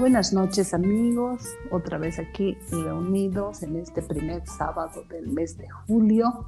Buenas 0.00 0.32
noches 0.32 0.72
amigos, 0.72 1.42
otra 1.70 1.98
vez 1.98 2.18
aquí 2.18 2.56
reunidos 2.70 3.62
en 3.62 3.76
este 3.76 4.00
primer 4.00 4.46
sábado 4.46 5.04
del 5.10 5.26
mes 5.26 5.58
de 5.58 5.68
julio, 5.68 6.46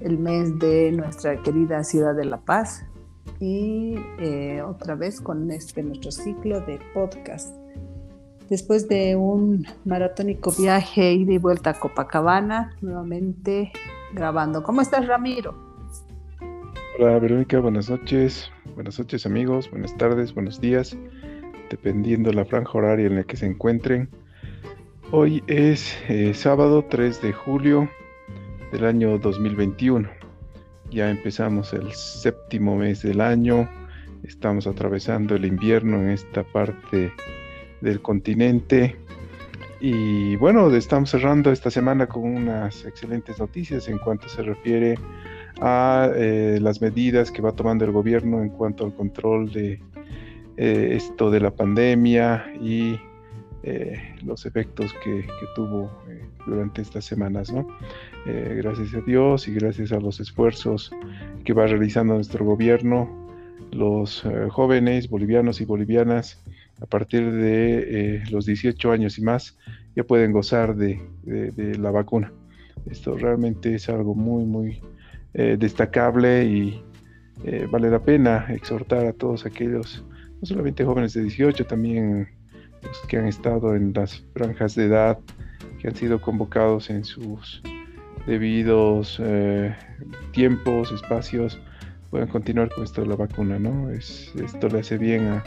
el 0.00 0.16
mes 0.16 0.58
de 0.58 0.92
nuestra 0.92 1.36
querida 1.42 1.84
ciudad 1.84 2.14
de 2.14 2.24
La 2.24 2.38
Paz. 2.38 2.86
Y 3.40 3.96
eh, 4.20 4.62
otra 4.62 4.94
vez 4.94 5.20
con 5.20 5.50
este 5.50 5.82
nuestro 5.82 6.10
ciclo 6.10 6.62
de 6.62 6.80
podcast. 6.94 7.54
Después 8.48 8.88
de 8.88 9.16
un 9.16 9.66
maratónico 9.84 10.50
viaje 10.58 11.12
ida 11.12 11.34
y 11.34 11.38
vuelta 11.38 11.70
a 11.70 11.74
Copacabana, 11.74 12.74
nuevamente 12.80 13.70
grabando. 14.14 14.62
¿Cómo 14.62 14.80
estás 14.80 15.06
Ramiro? 15.06 15.54
Hola 16.98 17.18
Verónica, 17.18 17.60
buenas 17.60 17.90
noches, 17.90 18.50
buenas 18.74 18.98
noches 18.98 19.26
amigos, 19.26 19.70
buenas 19.70 19.94
tardes, 19.98 20.32
buenos 20.32 20.58
días 20.58 20.96
dependiendo 21.70 22.32
la 22.32 22.44
franja 22.44 22.78
horaria 22.78 23.06
en 23.06 23.16
la 23.16 23.24
que 23.24 23.36
se 23.36 23.46
encuentren. 23.46 24.08
Hoy 25.10 25.42
es 25.46 25.96
eh, 26.08 26.34
sábado 26.34 26.84
3 26.88 27.22
de 27.22 27.32
julio 27.32 27.88
del 28.72 28.84
año 28.84 29.18
2021. 29.18 30.08
Ya 30.90 31.10
empezamos 31.10 31.72
el 31.72 31.92
séptimo 31.92 32.76
mes 32.76 33.02
del 33.02 33.20
año. 33.20 33.68
Estamos 34.22 34.66
atravesando 34.66 35.34
el 35.34 35.44
invierno 35.44 35.96
en 35.96 36.10
esta 36.10 36.42
parte 36.44 37.12
del 37.80 38.00
continente. 38.00 38.96
Y 39.80 40.36
bueno, 40.36 40.74
estamos 40.74 41.10
cerrando 41.10 41.52
esta 41.52 41.70
semana 41.70 42.06
con 42.06 42.24
unas 42.24 42.84
excelentes 42.84 43.38
noticias 43.38 43.88
en 43.88 43.98
cuanto 43.98 44.28
se 44.28 44.42
refiere 44.42 44.98
a 45.60 46.10
eh, 46.14 46.58
las 46.60 46.80
medidas 46.80 47.30
que 47.30 47.42
va 47.42 47.52
tomando 47.52 47.84
el 47.84 47.92
gobierno 47.92 48.42
en 48.42 48.50
cuanto 48.50 48.84
al 48.84 48.94
control 48.94 49.52
de 49.52 49.80
eh, 50.60 50.96
esto 50.96 51.30
de 51.30 51.38
la 51.38 51.52
pandemia 51.52 52.52
y 52.60 52.98
eh, 53.62 54.16
los 54.24 54.44
efectos 54.44 54.92
que, 55.04 55.24
tuvo 55.54 55.88
eh, 56.08 56.26
durante 56.48 56.82
estas 56.82 57.04
semanas. 57.04 57.54
gracias 58.26 58.92
a 58.92 59.00
Dios 59.02 59.46
y 59.46 59.54
gracias 59.54 59.92
a 59.92 60.00
los 60.00 60.18
esfuerzos 60.18 60.90
que 61.44 61.52
va 61.52 61.68
realizando 61.68 62.14
nuestro 62.14 62.44
gobierno, 62.44 63.08
los 63.70 64.24
jóvenes 64.50 65.08
bolivianos 65.08 65.60
y 65.60 65.64
bolivianas 65.64 66.42
a 66.80 66.86
partir 66.86 67.30
de 67.30 68.24
los 68.28 68.44
18 68.44 68.90
años 68.90 69.16
y 69.18 69.22
más 69.22 69.56
ya 69.94 70.02
pueden 70.02 70.32
gozar 70.32 70.74
de, 70.74 71.00
de, 71.22 71.78
la 71.78 71.92
vacuna. 71.92 72.32
Esto 72.90 73.16
realmente 73.16 73.76
es 73.76 73.88
algo 73.88 74.16
muy, 74.16 74.44
muy 74.44 74.82
destacable 75.32 76.44
y 76.46 76.82
vale 77.70 77.90
la 77.90 78.00
pena 78.00 78.46
exhortar 78.48 79.06
a 79.06 79.12
todos 79.12 79.46
aquellos 79.46 80.04
no 80.40 80.46
solamente 80.46 80.84
jóvenes 80.84 81.14
de 81.14 81.22
18, 81.22 81.66
también 81.66 82.28
los 82.82 82.98
que 83.08 83.18
han 83.18 83.26
estado 83.26 83.74
en 83.74 83.92
las 83.92 84.24
franjas 84.34 84.74
de 84.74 84.86
edad, 84.86 85.18
que 85.78 85.88
han 85.88 85.96
sido 85.96 86.20
convocados 86.20 86.90
en 86.90 87.04
sus 87.04 87.62
debidos 88.26 89.20
eh, 89.22 89.74
tiempos, 90.32 90.92
espacios, 90.92 91.60
puedan 92.10 92.28
continuar 92.28 92.70
con 92.70 92.84
esto 92.84 93.02
de 93.02 93.08
la 93.08 93.16
vacuna, 93.16 93.58
¿no? 93.58 93.90
Es, 93.90 94.32
esto 94.36 94.68
le 94.68 94.80
hace 94.80 94.98
bien 94.98 95.42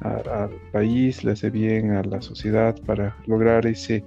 al 0.00 0.50
país, 0.72 1.24
le 1.24 1.32
hace 1.32 1.50
bien 1.50 1.92
a 1.92 2.02
la 2.02 2.20
sociedad 2.20 2.78
para 2.84 3.16
lograr 3.26 3.66
ese 3.66 4.04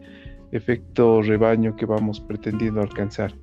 efecto 0.52 1.22
rebaño 1.22 1.76
que 1.76 1.86
vamos 1.86 2.20
pretendiendo 2.20 2.82
alcanzar. 2.82 3.34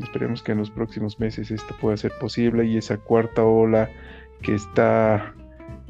Esperemos 0.00 0.42
que 0.42 0.52
en 0.52 0.58
los 0.58 0.70
próximos 0.70 1.18
meses 1.18 1.50
esto 1.50 1.74
pueda 1.80 1.96
ser 1.96 2.12
posible 2.20 2.64
y 2.66 2.76
esa 2.76 2.98
cuarta 2.98 3.44
ola 3.44 3.88
que 4.42 4.54
está 4.54 5.34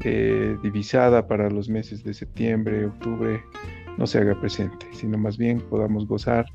divisada 0.01 1.27
para 1.27 1.51
los 1.51 1.69
meses 1.69 2.05
de 2.05 2.15
septiembre, 2.15 2.87
octubre, 2.87 3.43
no 3.97 4.07
se 4.07 4.19
haga 4.19 4.41
presente, 4.41 4.87
sino 4.93 5.19
más 5.19 5.37
bien 5.37 5.61
podamos 5.61 6.07
gozar 6.07 6.47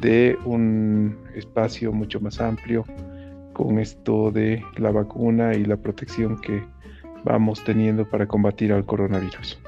de 0.00 0.36
un 0.44 1.16
espacio 1.34 1.92
mucho 1.92 2.20
más 2.20 2.40
amplio 2.40 2.84
con 3.52 3.78
esto 3.78 4.30
de 4.30 4.64
la 4.76 4.90
vacuna 4.90 5.54
y 5.54 5.64
la 5.64 5.76
protección 5.76 6.40
que 6.40 6.64
vamos 7.24 7.62
teniendo 7.64 8.08
para 8.08 8.26
combatir 8.26 8.72
al 8.72 8.84
coronavirus. 8.84 9.58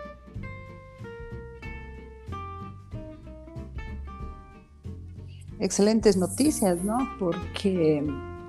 Excelentes 5.60 6.16
noticias, 6.16 6.82
¿no? 6.82 6.98
Porque 7.20 8.02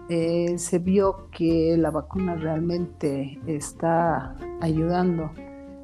eh, 0.09 0.58
se 0.58 0.80
vio 0.80 1.30
que 1.31 1.75
la 1.78 1.91
vacuna 1.91 2.36
realmente 2.36 3.40
está 3.47 4.36
ayudando 4.62 5.31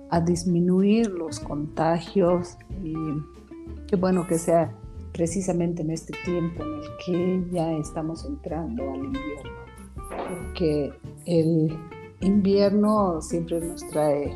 a 0.09 0.19
disminuir 0.19 1.07
los 1.09 1.39
contagios 1.39 2.57
y 2.83 2.93
qué 3.87 3.95
bueno 3.95 4.27
que 4.27 4.37
sea 4.37 4.75
precisamente 5.13 5.81
en 5.81 5.91
este 5.91 6.13
tiempo 6.25 6.63
en 6.63 6.73
el 6.73 6.89
que 7.05 7.51
ya 7.51 7.71
estamos 7.73 8.25
entrando 8.25 8.91
al 8.91 9.05
invierno, 9.05 9.51
porque 10.27 10.93
el 11.25 11.77
invierno 12.21 13.21
siempre 13.21 13.59
nos 13.61 13.87
trae 13.87 14.35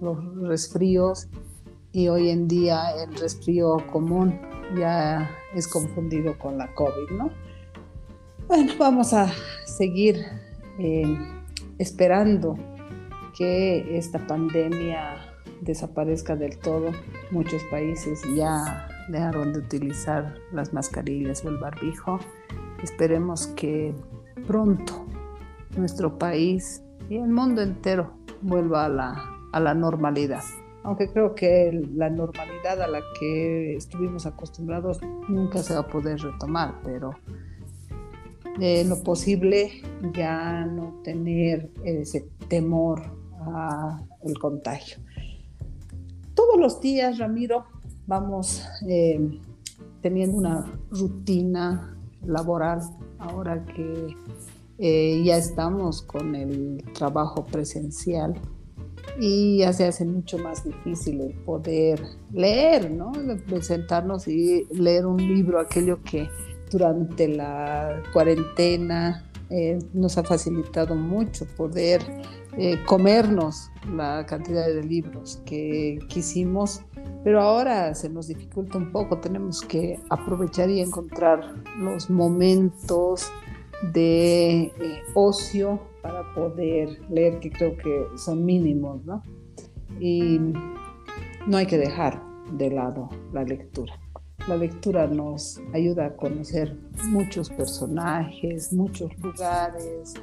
los 0.00 0.18
resfríos 0.48 1.28
y 1.92 2.08
hoy 2.08 2.30
en 2.30 2.48
día 2.48 2.90
el 3.02 3.14
resfrío 3.16 3.76
común 3.92 4.38
ya 4.76 5.30
es 5.54 5.68
confundido 5.68 6.36
con 6.38 6.58
la 6.58 6.72
COVID, 6.74 7.10
¿no? 7.16 7.30
Bueno, 8.46 8.74
vamos 8.78 9.14
a 9.14 9.32
seguir 9.64 10.16
eh, 10.78 11.18
esperando 11.78 12.58
que 13.36 13.96
esta 13.96 14.18
pandemia 14.26 15.16
desaparezca 15.62 16.36
del 16.36 16.58
todo. 16.58 16.92
Muchos 17.30 17.62
países 17.70 18.20
ya 18.36 18.86
dejaron 19.08 19.54
de 19.54 19.60
utilizar 19.60 20.34
las 20.52 20.74
mascarillas 20.74 21.42
o 21.44 21.48
el 21.48 21.56
barbijo. 21.56 22.20
Esperemos 22.82 23.46
que 23.46 23.94
pronto 24.46 25.06
nuestro 25.78 26.18
país 26.18 26.82
y 27.08 27.16
el 27.16 27.30
mundo 27.30 27.62
entero 27.62 28.12
vuelva 28.42 28.84
a 28.84 28.88
la, 28.90 29.24
a 29.52 29.60
la 29.60 29.72
normalidad. 29.72 30.42
Aunque 30.82 31.10
creo 31.10 31.34
que 31.34 31.72
la 31.94 32.10
normalidad 32.10 32.82
a 32.82 32.88
la 32.88 33.00
que 33.18 33.74
estuvimos 33.74 34.26
acostumbrados 34.26 35.00
nunca 35.30 35.60
se 35.60 35.72
va 35.72 35.80
a 35.80 35.88
poder 35.88 36.20
retomar, 36.20 36.82
pero 36.84 37.14
lo 38.58 39.02
posible 39.02 39.82
ya 40.14 40.64
no 40.66 41.00
tener 41.02 41.70
ese 41.84 42.28
temor 42.48 43.02
al 43.46 44.38
contagio. 44.38 44.98
Todos 46.34 46.58
los 46.58 46.80
días, 46.80 47.18
Ramiro, 47.18 47.64
vamos 48.06 48.64
eh, 48.88 49.40
teniendo 50.00 50.38
una 50.38 50.72
rutina 50.90 51.96
laboral 52.24 52.80
ahora 53.18 53.64
que 53.64 54.16
eh, 54.78 55.22
ya 55.24 55.36
estamos 55.36 56.02
con 56.02 56.34
el 56.34 56.82
trabajo 56.94 57.44
presencial 57.44 58.34
y 59.20 59.58
ya 59.58 59.72
se 59.72 59.86
hace 59.86 60.04
mucho 60.04 60.38
más 60.38 60.64
difícil 60.64 61.20
el 61.20 61.34
poder 61.44 62.00
leer, 62.32 62.90
¿no? 62.90 63.12
Sentarnos 63.60 64.26
y 64.26 64.66
leer 64.72 65.06
un 65.06 65.18
libro, 65.18 65.60
aquello 65.60 66.02
que 66.02 66.28
durante 66.74 67.28
la 67.28 68.02
cuarentena 68.12 69.24
eh, 69.48 69.78
nos 69.92 70.18
ha 70.18 70.24
facilitado 70.24 70.96
mucho 70.96 71.46
poder 71.56 72.02
eh, 72.58 72.76
comernos 72.84 73.70
la 73.94 74.26
cantidad 74.26 74.66
de 74.66 74.82
libros 74.82 75.40
que 75.46 76.00
quisimos, 76.08 76.82
pero 77.22 77.40
ahora 77.40 77.94
se 77.94 78.08
nos 78.08 78.26
dificulta 78.26 78.78
un 78.78 78.90
poco, 78.90 79.18
tenemos 79.20 79.60
que 79.60 80.00
aprovechar 80.10 80.68
y 80.68 80.80
encontrar 80.80 81.62
los 81.78 82.10
momentos 82.10 83.30
de 83.92 84.62
eh, 84.62 84.72
ocio 85.14 85.80
para 86.02 86.34
poder 86.34 86.98
leer, 87.08 87.38
que 87.38 87.50
creo 87.50 87.76
que 87.76 88.06
son 88.16 88.44
mínimos, 88.44 89.04
¿no? 89.04 89.22
Y 90.00 90.40
no 91.46 91.56
hay 91.56 91.66
que 91.66 91.78
dejar 91.78 92.20
de 92.52 92.70
lado 92.70 93.10
la 93.32 93.44
lectura. 93.44 94.03
La 94.46 94.56
lectura 94.56 95.06
nos 95.06 95.60
ayuda 95.72 96.06
a 96.06 96.16
conocer 96.16 96.76
muchos 97.04 97.48
personajes, 97.48 98.72
muchos 98.72 99.10
lugares 99.18 100.14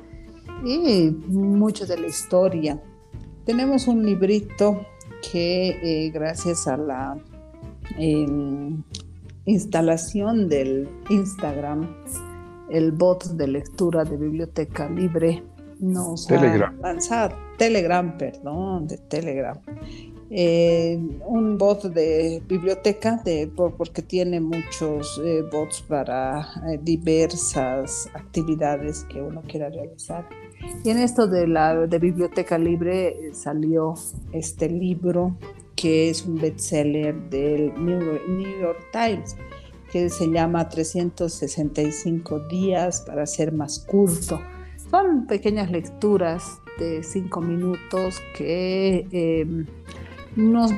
y 0.63 1.09
mucho 1.27 1.87
de 1.87 1.97
la 1.97 2.07
historia. 2.07 2.79
Tenemos 3.45 3.87
un 3.87 4.05
librito 4.05 4.85
que 5.31 5.69
eh, 5.81 6.11
gracias 6.11 6.67
a 6.67 6.77
la 6.77 7.17
em, 7.97 8.83
instalación 9.45 10.47
del 10.47 10.87
Instagram, 11.09 11.87
el 12.69 12.91
bot 12.91 13.25
de 13.25 13.47
lectura 13.47 14.03
de 14.03 14.17
Biblioteca 14.17 14.87
Libre 14.87 15.43
nos 15.79 16.29
ha 16.29 16.71
lanzado, 16.79 17.35
Telegram, 17.57 18.15
perdón, 18.17 18.87
de 18.87 18.97
Telegram, 18.97 19.57
eh, 20.33 20.97
un 21.25 21.57
bot 21.57 21.83
de 21.83 22.41
biblioteca, 22.47 23.21
de, 23.25 23.51
porque 23.55 24.01
tiene 24.01 24.39
muchos 24.39 25.21
eh, 25.25 25.43
bots 25.51 25.81
para 25.81 26.47
eh, 26.69 26.79
diversas 26.81 28.09
actividades 28.13 29.03
que 29.09 29.21
uno 29.21 29.41
quiera 29.45 29.69
realizar. 29.69 30.29
Y 30.85 30.89
en 30.89 30.99
esto 30.99 31.27
de 31.27 31.47
la 31.47 31.75
de 31.85 31.99
biblioteca 31.99 32.57
libre 32.57 33.33
salió 33.33 33.95
este 34.31 34.69
libro 34.69 35.35
que 35.75 36.09
es 36.09 36.25
un 36.25 36.35
bestseller 36.35 37.15
del 37.29 37.73
New 37.83 38.61
York 38.61 38.87
Times 38.93 39.35
que 39.91 40.09
se 40.09 40.27
llama 40.27 40.69
365 40.69 42.47
días 42.47 43.01
para 43.01 43.25
ser 43.25 43.51
más 43.51 43.79
curto. 43.79 44.39
Son 44.89 45.27
pequeñas 45.27 45.69
lecturas 45.69 46.61
de 46.79 47.03
cinco 47.03 47.41
minutos 47.41 48.21
que 48.37 49.05
eh, 49.11 49.65
nos 50.35 50.71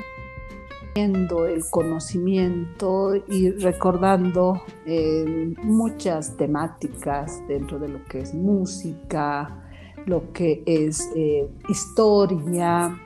viendo 0.94 1.46
el 1.46 1.64
conocimiento 1.70 3.16
y 3.28 3.50
recordando 3.50 4.62
eh, 4.86 5.52
muchas 5.62 6.36
temáticas 6.36 7.42
dentro 7.48 7.80
de 7.80 7.88
lo 7.88 8.04
que 8.04 8.20
es 8.20 8.32
música, 8.32 9.64
lo 10.06 10.32
que 10.32 10.62
es 10.66 11.10
eh, 11.16 11.48
historia, 11.68 12.96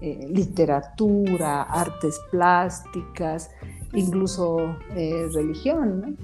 literatura, 0.00 1.62
artes 1.62 2.20
plásticas 2.30 3.50
incluso 3.94 4.76
eh, 4.94 5.28
religión. 5.32 6.16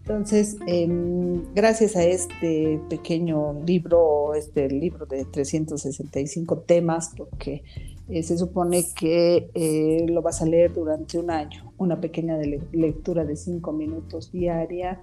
Entonces, 0.00 0.56
em, 0.66 1.42
gracias 1.54 1.94
a 1.94 2.02
este 2.02 2.80
pequeño 2.88 3.62
libro, 3.64 4.34
este 4.34 4.68
libro 4.68 5.06
de 5.06 5.24
365 5.24 6.58
temas, 6.58 7.12
porque 7.16 7.62
eh, 8.08 8.22
se 8.22 8.36
supone 8.36 8.84
que 8.94 9.50
eh, 9.54 10.04
lo 10.08 10.22
vas 10.22 10.42
a 10.42 10.46
leer 10.46 10.72
durante 10.72 11.18
un 11.18 11.30
año, 11.30 11.72
una 11.78 12.00
pequeña 12.00 12.36
lectura 12.72 13.24
de 13.24 13.36
cinco 13.36 13.72
minutos 13.72 14.32
diaria, 14.32 15.02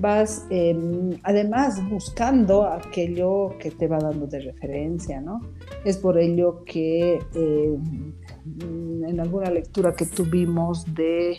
vas 0.00 0.46
em, 0.50 1.18
además 1.22 1.80
buscando 1.88 2.64
aquello 2.64 3.56
que 3.58 3.70
te 3.70 3.86
va 3.86 3.98
dando 3.98 4.26
de 4.26 4.40
referencia, 4.40 5.20
¿no? 5.20 5.40
Es 5.84 5.96
por 5.98 6.18
ello 6.18 6.64
que 6.64 7.20
en 7.32 9.20
alguna 9.20 9.50
lectura 9.50 9.94
que 9.94 10.06
tuvimos 10.06 10.84
de 10.92 11.38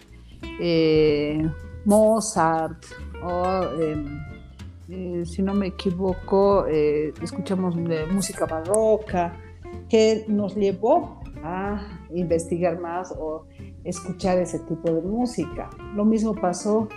eh, 0.61 1.45
Mozart 1.85 2.85
o, 3.21 3.63
em, 3.81 5.25
si 5.25 5.41
no 5.41 5.53
me 5.53 5.67
equivoco, 5.67 6.65
escuchamos 6.67 7.75
música 8.11 8.45
barroca, 8.45 9.50
que 9.91 10.23
nos 10.29 10.55
llevó 10.55 11.19
a 11.43 11.81
investigar 12.15 12.79
más 12.79 13.11
o 13.11 13.45
escuchar 13.83 14.37
ese 14.37 14.59
tipo 14.59 14.89
de 14.89 15.01
música. 15.01 15.69
Lo 15.95 16.05
mismo 16.05 16.33
pasó 16.33 16.87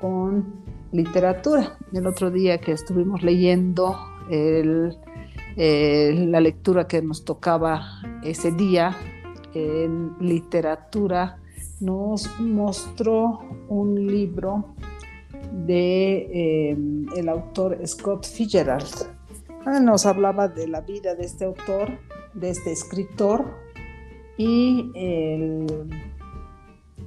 con 0.00 0.64
literatura. 0.90 1.78
El 1.92 2.08
otro 2.08 2.28
día 2.32 2.58
que 2.58 2.72
estuvimos 2.72 3.22
leyendo 3.22 3.96
la 5.56 6.40
lectura 6.40 6.88
que 6.88 7.00
nos 7.02 7.24
tocaba 7.24 7.82
ese 8.24 8.50
día 8.50 8.96
en 9.54 10.16
literatura 10.18 11.38
nos 11.80 12.28
mostró 12.40 13.38
un 13.68 13.94
libro 14.08 14.74
de 15.66 16.70
eh, 16.72 16.76
el 17.16 17.28
autor 17.28 17.78
Scott 17.86 18.26
Fitzgerald. 18.26 19.08
Ah, 19.66 19.78
nos 19.78 20.06
hablaba 20.06 20.48
de 20.48 20.66
la 20.66 20.80
vida 20.80 21.14
de 21.14 21.24
este 21.24 21.44
autor, 21.44 21.98
de 22.34 22.50
este 22.50 22.72
escritor 22.72 23.58
y 24.36 24.90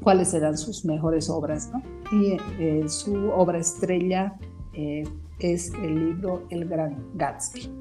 cuáles 0.02 0.34
eran 0.34 0.58
sus 0.58 0.86
mejores 0.86 1.30
obras. 1.30 1.72
Y 2.12 2.38
eh, 2.60 2.84
su 2.88 3.30
obra 3.32 3.58
estrella 3.58 4.36
eh, 4.74 5.04
es 5.40 5.74
el 5.74 6.10
libro 6.10 6.46
El 6.50 6.66
Gran 6.66 6.96
Gatsby. 7.16 7.72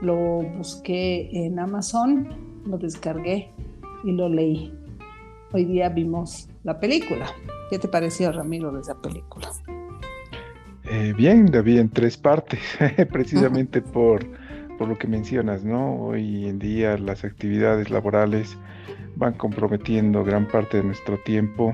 Lo 0.00 0.42
busqué 0.56 1.30
en 1.32 1.58
Amazon, 1.58 2.28
lo 2.66 2.76
descargué 2.78 3.52
y 4.04 4.12
lo 4.12 4.28
leí 4.28 4.72
hoy 5.52 5.64
día 5.64 5.88
vimos 5.88 6.48
la 6.64 6.78
película. 6.80 7.26
¿Qué 7.70 7.78
te 7.78 7.88
pareció, 7.88 8.32
Ramiro, 8.32 8.72
de 8.72 8.80
esa 8.80 9.00
película? 9.00 9.50
Eh, 10.84 11.14
bien, 11.16 11.50
la 11.52 11.62
vi 11.62 11.78
en 11.78 11.88
tres 11.88 12.16
partes, 12.16 12.60
precisamente 13.12 13.80
por, 13.80 14.26
por 14.82 14.88
lo 14.88 14.98
que 14.98 15.06
mencionas, 15.06 15.62
¿no? 15.62 15.94
Hoy 15.94 16.48
en 16.48 16.58
día 16.58 16.98
las 16.98 17.22
actividades 17.22 17.88
laborales 17.88 18.58
van 19.14 19.34
comprometiendo 19.34 20.24
gran 20.24 20.48
parte 20.48 20.78
de 20.78 20.82
nuestro 20.82 21.18
tiempo 21.18 21.72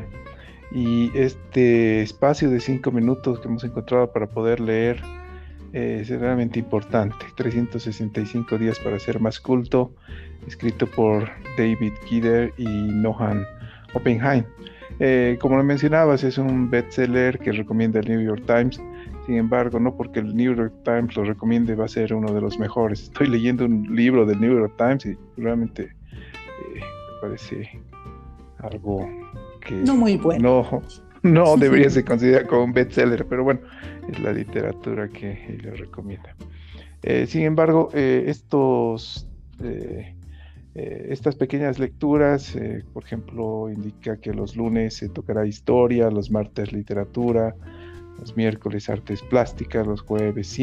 y 0.72 1.10
este 1.16 2.02
espacio 2.02 2.50
de 2.50 2.60
cinco 2.60 2.90
minutos 2.92 3.40
que 3.40 3.48
hemos 3.48 3.64
encontrado 3.64 4.12
para 4.12 4.26
poder 4.26 4.60
leer 4.60 5.00
eh, 5.72 6.00
es 6.02 6.10
realmente 6.10 6.58
importante. 6.58 7.16
365 7.34 8.58
días 8.58 8.78
para 8.78 8.98
ser 8.98 9.20
más 9.20 9.40
culto, 9.40 9.90
escrito 10.46 10.86
por 10.86 11.30
David 11.56 11.94
Kidder 12.06 12.52
y 12.58 12.66
Nohan 12.66 13.42
Oppenheim. 13.94 14.44
Eh, 15.00 15.38
como 15.40 15.56
lo 15.56 15.64
mencionabas, 15.64 16.24
es 16.24 16.36
un 16.36 16.68
bestseller 16.68 17.38
que 17.38 17.52
recomienda 17.52 18.00
el 18.00 18.08
New 18.08 18.20
York 18.20 18.42
Times. 18.44 18.78
Sin 19.28 19.36
embargo, 19.36 19.78
no 19.78 19.94
porque 19.94 20.20
el 20.20 20.34
New 20.34 20.56
York 20.56 20.72
Times 20.84 21.14
lo 21.14 21.22
recomiende 21.22 21.74
va 21.74 21.84
a 21.84 21.88
ser 21.88 22.14
uno 22.14 22.32
de 22.32 22.40
los 22.40 22.58
mejores. 22.58 23.02
Estoy 23.02 23.26
leyendo 23.26 23.66
un 23.66 23.94
libro 23.94 24.24
del 24.24 24.40
New 24.40 24.58
York 24.58 24.72
Times 24.78 25.04
y 25.04 25.18
realmente 25.36 25.82
eh, 25.82 26.80
me 26.80 27.20
parece 27.20 27.78
algo 28.56 29.06
que 29.60 29.74
no 29.74 29.96
muy 29.96 30.16
bueno. 30.16 30.66
No, 30.72 30.82
no 31.44 31.56
debería 31.58 31.90
ser 31.90 32.06
considerado 32.06 32.48
como 32.48 32.64
un 32.64 32.72
bestseller, 32.72 33.26
pero 33.26 33.44
bueno, 33.44 33.60
es 34.10 34.18
la 34.18 34.32
literatura 34.32 35.08
que 35.08 35.44
él 35.46 35.76
recomienda. 35.76 36.34
Eh, 37.02 37.26
sin 37.26 37.42
embargo, 37.42 37.90
estos 37.92 39.28
eh, 40.80 41.08
estas 41.10 41.34
pequeñas 41.34 41.80
lecturas, 41.80 42.54
eh, 42.54 42.84
por 42.92 43.02
ejemplo, 43.02 43.68
indica 43.68 44.18
que 44.18 44.32
los 44.32 44.54
lunes 44.54 44.94
se 44.94 45.08
tocará 45.08 45.44
historia, 45.44 46.08
los 46.08 46.30
martes 46.30 46.72
literatura, 46.72 47.56
los 48.18 48.36
miércoles 48.36 48.88
artes 48.88 49.22
plásticas, 49.22 49.86
los 49.86 50.00
jueves 50.02 50.58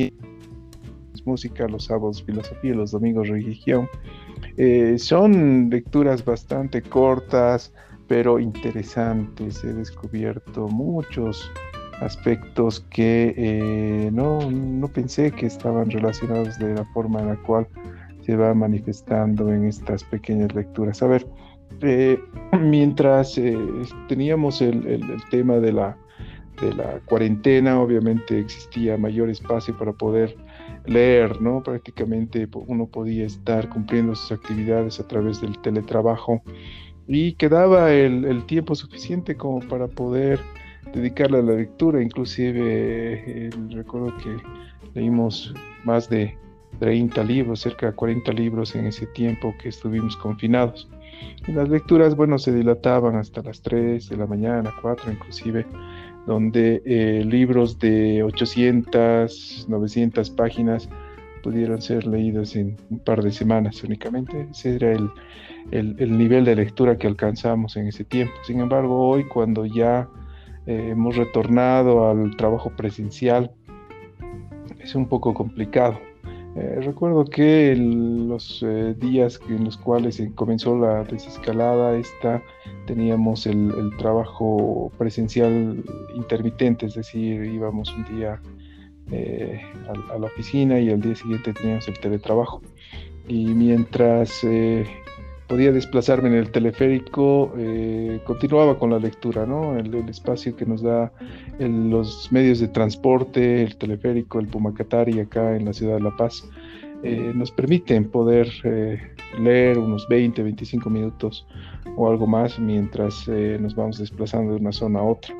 música, 1.25 1.67
los 1.67 1.85
sábados 1.85 2.21
filosofía, 2.23 2.75
los 2.75 2.91
domingos 2.91 3.29
religión. 3.29 3.89
Eh, 4.57 4.95
son 4.99 5.69
lecturas 5.71 6.23
bastante 6.23 6.83
cortas, 6.83 7.73
pero 8.07 8.39
interesantes. 8.39 9.63
He 9.63 9.73
descubierto 9.73 10.67
muchos 10.67 11.51
aspectos 12.01 12.85
que 12.91 14.09
no, 14.13 14.51
no 14.51 14.87
pensé 14.89 15.31
que 15.31 15.47
estaban 15.47 15.89
relacionados 15.89 16.59
de 16.59 16.75
la 16.75 16.85
forma 16.93 17.21
en 17.21 17.27
la 17.29 17.35
cual 17.37 17.67
se 18.25 18.35
va 18.35 18.53
manifestando 18.53 19.51
en 19.53 19.65
estas 19.65 20.03
pequeñas 20.03 20.53
lecturas. 20.53 21.01
A 21.03 21.07
ver, 21.07 21.27
eh, 21.81 22.19
mientras 22.59 23.37
eh, 23.37 23.57
teníamos 24.07 24.61
el, 24.61 25.01
tema 25.29 25.57
de 25.57 25.73
la, 25.73 25.97
de 26.61 26.73
la 26.73 26.99
cuarentena, 27.05 27.79
obviamente 27.79 28.39
existía 28.39 28.97
mayor 28.97 29.29
espacio 29.29 29.77
para 29.77 29.93
poder 29.93 30.35
leer, 30.85 31.41
¿no? 31.41 31.63
Prácticamente 31.63 32.47
uno 32.67 32.87
podía 32.87 33.25
estar 33.25 33.69
cumpliendo 33.69 34.15
sus 34.15 34.31
actividades 34.31 34.99
a 34.99 35.07
través 35.07 35.41
del 35.41 35.57
teletrabajo 35.59 36.41
y 37.07 37.33
quedaba 37.33 37.91
el, 37.91 38.45
tiempo 38.45 38.75
suficiente 38.75 39.35
como 39.35 39.59
para 39.67 39.87
poder 39.87 40.39
dedicarle 40.93 41.39
a 41.39 41.41
la 41.41 41.53
lectura, 41.53 42.01
inclusive 42.01 43.47
eh, 43.47 43.49
recuerdo 43.69 44.15
que 44.17 44.37
leímos 44.93 45.53
más 45.83 46.09
de 46.09 46.37
30 46.79 47.23
libros, 47.23 47.61
cerca 47.61 47.87
de 47.87 47.93
40 47.93 48.31
libros 48.33 48.75
en 48.75 48.87
ese 48.87 49.05
tiempo 49.07 49.53
que 49.61 49.69
estuvimos 49.69 50.15
confinados. 50.17 50.89
Y 51.47 51.53
las 51.53 51.69
lecturas, 51.69 52.15
bueno, 52.15 52.37
se 52.37 52.53
dilataban 52.53 53.15
hasta 53.15 53.41
las 53.41 53.61
3 53.61 54.09
de 54.09 54.17
la 54.17 54.25
mañana, 54.25 54.73
4 54.81 55.11
inclusive, 55.11 55.65
donde 56.25 56.81
eh, 56.85 57.23
libros 57.25 57.79
de 57.79 58.23
800, 58.23 59.65
900 59.67 60.29
páginas 60.31 60.89
pudieron 61.43 61.81
ser 61.81 62.07
leídos 62.07 62.55
en 62.55 62.77
un 62.89 62.99
par 62.99 63.21
de 63.21 63.31
semanas 63.31 63.83
únicamente. 63.83 64.47
Ese 64.49 64.75
era 64.75 64.93
el, 64.93 65.09
el, 65.71 66.17
nivel 66.17 66.45
de 66.45 66.55
lectura 66.55 66.97
que 66.97 67.07
alcanzamos 67.07 67.77
en 67.77 67.87
ese 67.87 68.03
tiempo. 68.03 68.33
Sin 68.43 68.59
embargo, 68.59 69.07
hoy 69.07 69.25
cuando 69.27 69.65
ya 69.65 70.09
eh, 70.65 70.89
hemos 70.91 71.15
retornado 71.15 72.09
al 72.09 72.35
trabajo 72.35 72.71
presencial, 72.75 73.51
es 74.79 74.95
un 74.95 75.07
poco 75.07 75.33
complicado 75.33 75.99
eh, 76.55 76.79
recuerdo 76.81 77.25
que 77.25 77.75
los 77.75 78.63
eh, 78.63 78.95
días 78.97 79.41
en 79.49 79.65
los 79.65 79.75
cuales 79.75 80.23
comenzó 80.35 80.77
la 80.77 81.03
desescalada, 81.03 81.97
esta, 81.97 82.41
teníamos 82.87 83.45
el, 83.45 83.73
trabajo 83.97 84.89
presencial 84.97 85.83
intermitente, 86.15 86.85
es 86.85 86.93
decir, 86.93 87.43
íbamos 87.43 87.93
un 87.93 88.05
día 88.05 88.41
eh, 89.11 89.61
a, 90.13 90.17
la 90.17 90.27
oficina 90.27 90.79
y 90.79 90.89
al 90.89 91.01
día 91.01 91.15
siguiente 91.15 91.51
teníamos 91.53 91.89
el 91.89 91.99
teletrabajo. 91.99 92.61
Y 93.27 93.47
mientras 93.47 94.45
podía 95.47 95.71
desplazarme 95.71 96.29
en 96.29 96.35
el 96.35 96.51
teleférico, 96.51 97.53
eh, 97.57 98.19
continuaba 98.25 98.77
con 98.77 98.89
la 98.89 98.99
lectura, 98.99 99.45
¿no? 99.45 99.77
El, 99.77 99.93
espacio 100.09 100.55
que 100.55 100.65
nos 100.65 100.81
da 100.81 101.11
los 101.59 102.31
medios 102.31 102.59
de 102.59 102.67
transporte, 102.67 103.63
el 103.63 103.75
teleférico, 103.77 104.39
el 104.39 104.47
Pumacatari 104.47 105.19
acá 105.19 105.55
en 105.55 105.65
la 105.65 105.73
ciudad 105.73 105.95
de 105.95 106.01
La 106.01 106.15
Paz, 106.15 106.47
eh, 107.03 107.31
nos 107.35 107.51
permiten 107.51 108.09
poder 108.09 108.49
eh, 108.63 108.99
leer 109.39 109.77
unos 109.77 110.07
20, 110.07 110.41
25 110.41 110.89
minutos 110.89 111.45
o 111.97 112.09
algo 112.09 112.25
más 112.25 112.59
mientras 112.59 113.27
eh, 113.27 113.57
nos 113.61 113.75
vamos 113.75 113.99
desplazando 113.99 114.53
de 114.53 114.59
una 114.59 114.71
zona 114.71 114.99
a 114.99 115.03
otra. 115.03 115.35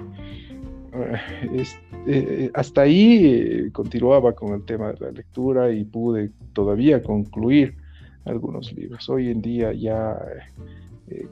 Eh, 2.07 2.51
hasta 2.53 2.81
ahí 2.81 3.69
continuaba 3.71 4.33
con 4.33 4.53
el 4.53 4.63
tema 4.63 4.93
de 4.93 5.05
la 5.05 5.11
lectura 5.11 5.71
y 5.71 5.83
pude 5.83 6.29
todavía 6.53 7.01
concluir 7.01 7.75
algunos 8.25 8.73
libros. 8.73 9.07
Hoy 9.09 9.29
en 9.29 9.41
día 9.41 9.73
ya 9.73 10.17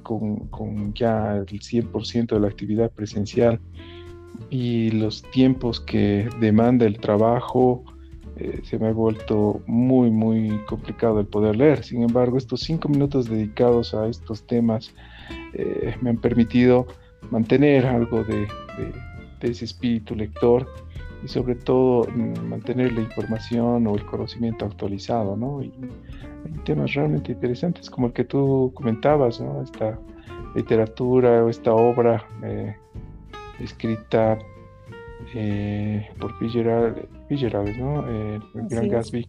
con, 0.03 0.47
con, 0.47 0.93
ya 0.93 1.37
el 1.37 1.45
100% 1.47 2.27
de 2.27 2.39
la 2.39 2.47
actividad 2.47 2.91
presencial 2.91 3.59
y 4.49 4.91
los 4.91 5.23
tiempos 5.31 5.79
que 5.79 6.29
demanda 6.39 6.85
el 6.85 6.99
trabajo, 6.99 7.83
eh, 8.35 8.61
se 8.63 8.79
me 8.79 8.87
ha 8.87 8.91
vuelto 8.91 9.61
muy, 9.67 10.09
muy 10.09 10.59
complicado 10.65 11.19
el 11.19 11.27
poder 11.27 11.55
leer. 11.55 11.83
Sin 11.83 12.03
embargo, 12.03 12.37
estos 12.37 12.61
cinco 12.61 12.89
minutos 12.89 13.29
dedicados 13.29 13.93
a 13.93 14.07
estos 14.07 14.45
temas 14.45 14.93
eh, 15.53 15.95
me 16.01 16.11
han 16.11 16.17
permitido 16.17 16.87
mantener 17.29 17.85
algo 17.85 18.23
de, 18.23 18.47
ese 19.41 19.65
espíritu 19.65 20.15
lector 20.15 20.67
y 21.23 21.27
sobre 21.27 21.55
todo 21.55 22.07
mm, 22.09 22.47
mantener 22.49 22.93
la 22.93 23.01
información 23.01 23.87
o 23.87 23.95
el 23.95 24.05
conocimiento 24.05 24.65
actualizado, 24.65 25.35
¿no? 25.35 25.61
Y 25.61 25.73
hay 26.45 26.51
temas 26.65 26.93
realmente 26.93 27.31
interesantes 27.31 27.89
como 27.89 28.07
el 28.07 28.13
que 28.13 28.23
tú 28.23 28.71
comentabas, 28.73 29.39
¿no? 29.39 29.61
Esta 29.61 29.97
literatura 30.55 31.43
o 31.43 31.49
esta 31.49 31.73
obra 31.73 32.25
eh, 32.43 32.75
escrita 33.59 34.37
eh, 35.35 36.09
por 36.19 36.37
Fitzgerald, 36.37 37.77
¿no? 37.77 38.05
Eh, 38.07 38.39
el 38.55 38.67
Gran 38.67 38.89
Gatsby. 38.89 39.27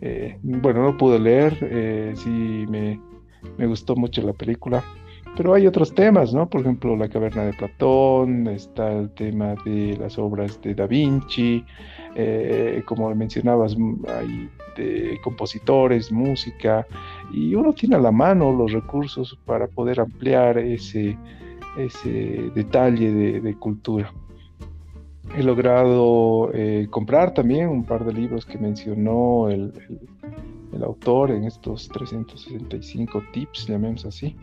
Eh, 0.00 0.38
bueno, 0.42 0.82
no 0.82 0.96
pude 0.96 1.18
leer, 1.18 2.16
sí 2.16 2.66
me, 2.68 3.00
me, 3.56 3.66
gustó 3.66 3.94
mucho 3.96 4.22
la 4.22 4.32
película, 4.32 4.82
pero 5.36 5.54
hay 5.54 5.66
otros 5.66 5.94
temas, 5.94 6.32
¿no? 6.32 6.48
Por 6.48 6.60
ejemplo, 6.60 6.96
La 6.96 7.08
caverna 7.08 7.44
de 7.44 7.52
Platón, 7.52 8.46
está 8.48 8.92
el 8.92 9.10
tema 9.10 9.54
de 9.64 9.96
las 9.98 10.18
obras 10.18 10.60
de 10.62 10.74
Da 10.74 10.86
Vinci, 10.86 11.64
como 12.86 13.12
mencionabas, 13.14 13.76
hay 14.08 14.48
compositores, 15.22 16.10
música, 16.10 16.86
y 17.32 17.54
uno 17.54 17.72
tiene 17.72 17.96
a 17.96 18.00
la 18.00 18.10
mano 18.10 18.52
los 18.52 18.72
recursos 18.72 19.38
para 19.44 19.66
poder 19.66 20.00
ampliar 20.00 20.58
ese, 20.58 21.16
ese 21.76 22.50
detalle 22.54 23.40
de, 23.40 23.54
cultura. 23.56 24.12
He 25.36 25.42
logrado 25.42 26.50
eh, 26.52 26.86
comprar 26.90 27.32
también 27.34 27.68
un 27.68 27.84
par 27.84 28.04
de 28.04 28.12
libros 28.12 28.44
que 28.44 28.58
mencionó 28.58 29.48
el, 29.48 29.72
autor 30.82 31.30
en 31.30 31.44
estos 31.44 31.88
365 31.88 33.22
tips, 33.32 33.68
llamemos 33.68 34.04
así, 34.04 34.36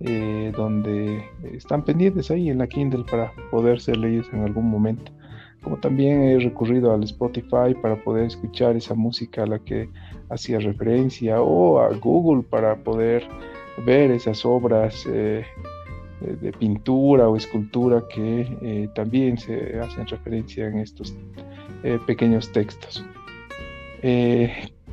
eh, 0.00 0.52
donde 0.56 1.24
están 1.52 1.84
pendientes 1.84 2.30
ahí 2.30 2.50
en 2.50 2.58
la 2.58 2.66
Kindle 2.66 3.04
para 3.10 3.32
poder 3.50 3.80
ser 3.80 3.96
leídos 3.96 4.28
en 4.32 4.42
algún 4.44 4.68
momento. 4.70 5.12
Como 5.62 5.76
también 5.76 6.22
he 6.22 6.38
recurrido 6.40 6.92
al 6.92 7.04
Spotify 7.04 7.74
para 7.80 7.96
poder 8.02 8.26
escuchar 8.26 8.76
esa 8.76 8.94
música 8.94 9.44
a 9.44 9.46
la 9.46 9.58
que 9.60 9.88
hacía 10.28 10.58
referencia 10.58 11.40
o 11.40 11.78
a 11.78 11.88
Google 11.96 12.42
para 12.42 12.76
poder 12.76 13.26
ver 13.86 14.10
esas 14.10 14.44
obras 14.44 15.06
eh, 15.08 15.44
de 16.40 16.52
pintura 16.52 17.28
o 17.28 17.36
escultura 17.36 18.02
que 18.08 18.46
eh, 18.62 18.88
también 18.94 19.38
se 19.38 19.78
hacen 19.80 20.06
referencia 20.06 20.66
en 20.66 20.78
estos 20.78 21.14
eh, 21.82 21.98
pequeños 22.06 22.50
textos. 22.52 23.04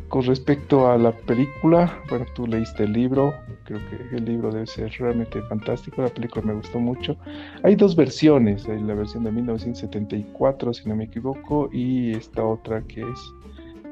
Con 0.10 0.24
respecto 0.24 0.90
a 0.90 0.98
la 0.98 1.12
película, 1.12 2.02
bueno, 2.10 2.26
tú 2.34 2.48
leíste 2.48 2.84
el 2.84 2.94
libro, 2.94 3.32
creo 3.64 3.80
que 3.90 4.16
el 4.16 4.26
libro 4.26 4.52
debe 4.52 4.66
ser 4.66 4.92
realmente 4.98 5.40
fantástico, 5.44 6.02
la 6.02 6.10
película 6.10 6.44
me 6.46 6.56
gustó 6.56 6.80
mucho. 6.80 7.16
Hay 7.62 7.76
dos 7.76 7.96
versiones, 7.96 8.68
hay 8.68 8.82
la 8.82 8.96
versión 8.96 9.24
de 9.24 9.32
1974, 9.32 10.74
si 10.74 10.90
no 10.90 10.96
me 10.96 11.04
equivoco, 11.04 11.70
y 11.72 12.10
esta 12.12 12.44
otra 12.44 12.82
que 12.82 13.02
es 13.02 13.34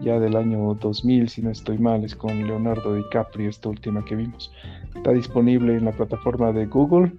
ya 0.01 0.19
del 0.19 0.35
año 0.35 0.73
2000, 0.73 1.29
si 1.29 1.43
no 1.43 1.51
estoy 1.51 1.77
mal, 1.77 2.03
es 2.03 2.15
con 2.15 2.47
Leonardo 2.47 2.95
DiCaprio, 2.95 3.47
esta 3.47 3.69
última 3.69 4.03
que 4.03 4.15
vimos. 4.15 4.51
Está 4.95 5.11
disponible 5.11 5.75
en 5.75 5.85
la 5.85 5.91
plataforma 5.91 6.51
de 6.51 6.65
Google. 6.65 7.11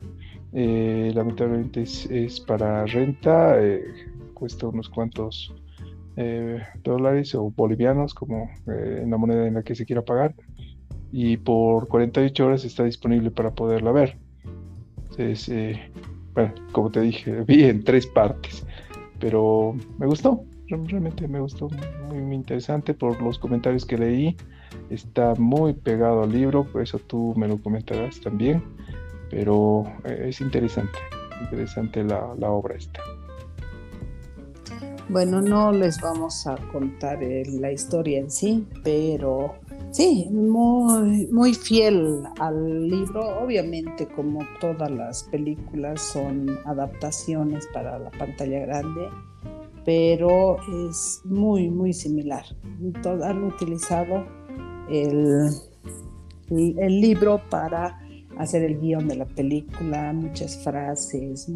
Eh, 0.53 1.13
lamentablemente 1.15 1.83
es, 1.83 2.41
para 2.41 2.85
renta, 2.87 3.63
eh, 3.63 3.85
cuesta 4.35 4.67
unos 4.67 4.89
cuantos 4.89 5.55
eh, 6.19 6.63
dólares 6.83 7.35
o 7.35 7.51
bolivianos, 7.51 8.13
como 8.13 8.51
en 8.67 9.11
la 9.11 9.17
moneda 9.17 9.47
en 9.47 9.55
la 9.55 9.63
que 9.63 9.75
se 9.75 9.87
quiera 9.87 10.03
pagar. 10.03 10.35
Y 11.11 11.39
por 11.39 11.89
48 11.89 12.47
horas 12.47 12.65
está 12.65 12.85
disponible 12.85 13.31
para 13.31 13.53
poderla 13.53 13.93
ver. 13.93 14.19
Entonces, 15.11 15.79
bueno, 16.35 16.53
como 16.73 16.91
te 16.91 17.01
dije, 17.01 17.43
vi 17.47 17.65
en 17.65 17.85
tres 17.85 18.07
partes, 18.07 18.67
pero 19.19 19.75
me 19.99 20.07
gustó 20.07 20.45
realmente 20.69 21.27
me 21.29 21.41
gustó 21.41 21.69
muy, 22.09 22.21
muy, 22.21 22.35
interesante 22.37 22.95
por 22.95 23.21
los 23.23 23.39
comentarios 23.39 23.85
que 23.85 23.97
leí. 23.97 24.37
Está 24.91 25.35
muy 25.37 25.73
pegado 25.73 26.23
al 26.23 26.33
libro, 26.33 26.65
por 26.65 26.83
eso 26.83 26.99
tú 26.99 27.35
me 27.37 27.49
lo 27.49 27.59
comentarás 27.59 28.21
también. 28.21 28.63
Pero 29.31 29.85
eh, 30.05 30.27
es 30.29 30.41
interesante, 30.41 30.99
interesante 31.43 32.05
la, 32.05 32.35
la 32.39 32.51
obra 32.51 32.77
esta. 32.77 33.01
Bueno, 35.09 35.41
no 35.41 35.73
les 35.73 36.01
vamos 36.01 36.47
a 36.47 36.57
contar 36.71 37.21
la 37.23 37.73
historia 37.73 38.19
en 38.19 38.31
sí, 38.31 38.67
pero 38.85 39.55
sí, 39.91 40.29
muy, 40.31 41.27
muy 41.33 41.55
fiel 41.55 42.25
al 42.39 42.89
libro. 42.89 43.41
Obviamente, 43.43 44.07
como 44.07 44.41
todas 44.61 44.91
las 44.91 45.25
películas, 45.25 46.03
son 46.03 46.51
adaptaciones 46.67 47.67
para 47.73 47.99
la 47.99 48.11
pantalla 48.11 48.61
grande 48.61 49.09
pero 49.89 50.59
es 50.87 51.23
muy, 51.25 51.71
muy 51.71 51.95
similar. 51.95 52.45
han 53.25 53.45
utilizado 53.45 54.27
el, 54.91 55.49
el, 56.51 57.01
libro 57.01 57.41
para 57.49 57.99
hacer 58.37 58.65
el 58.65 58.79
guion 58.79 59.09
de 59.09 59.17
la 59.17 59.25
película, 59.25 60.13
muchas 60.13 60.63
frases, 60.63 61.49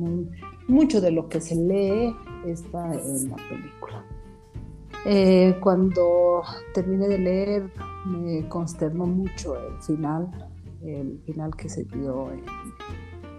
mucho 0.66 1.02
de 1.02 1.10
lo 1.10 1.28
que 1.28 1.42
se 1.42 1.56
lee 1.56 2.16
está 2.46 2.94
en 2.94 3.30
la 3.30 3.36
película. 3.36 4.04
Eh, 5.04 5.58
cuando 5.60 6.42
terminé 6.74 7.08
de 7.08 7.18
leer, 7.18 7.72
me 8.06 8.48
consternó 8.48 9.06
mucho 9.06 9.56
el 9.56 9.82
final, 9.82 10.30
el 10.82 11.20
final 11.26 11.56
que 11.56 11.68
se 11.68 11.84
dio 11.84 12.28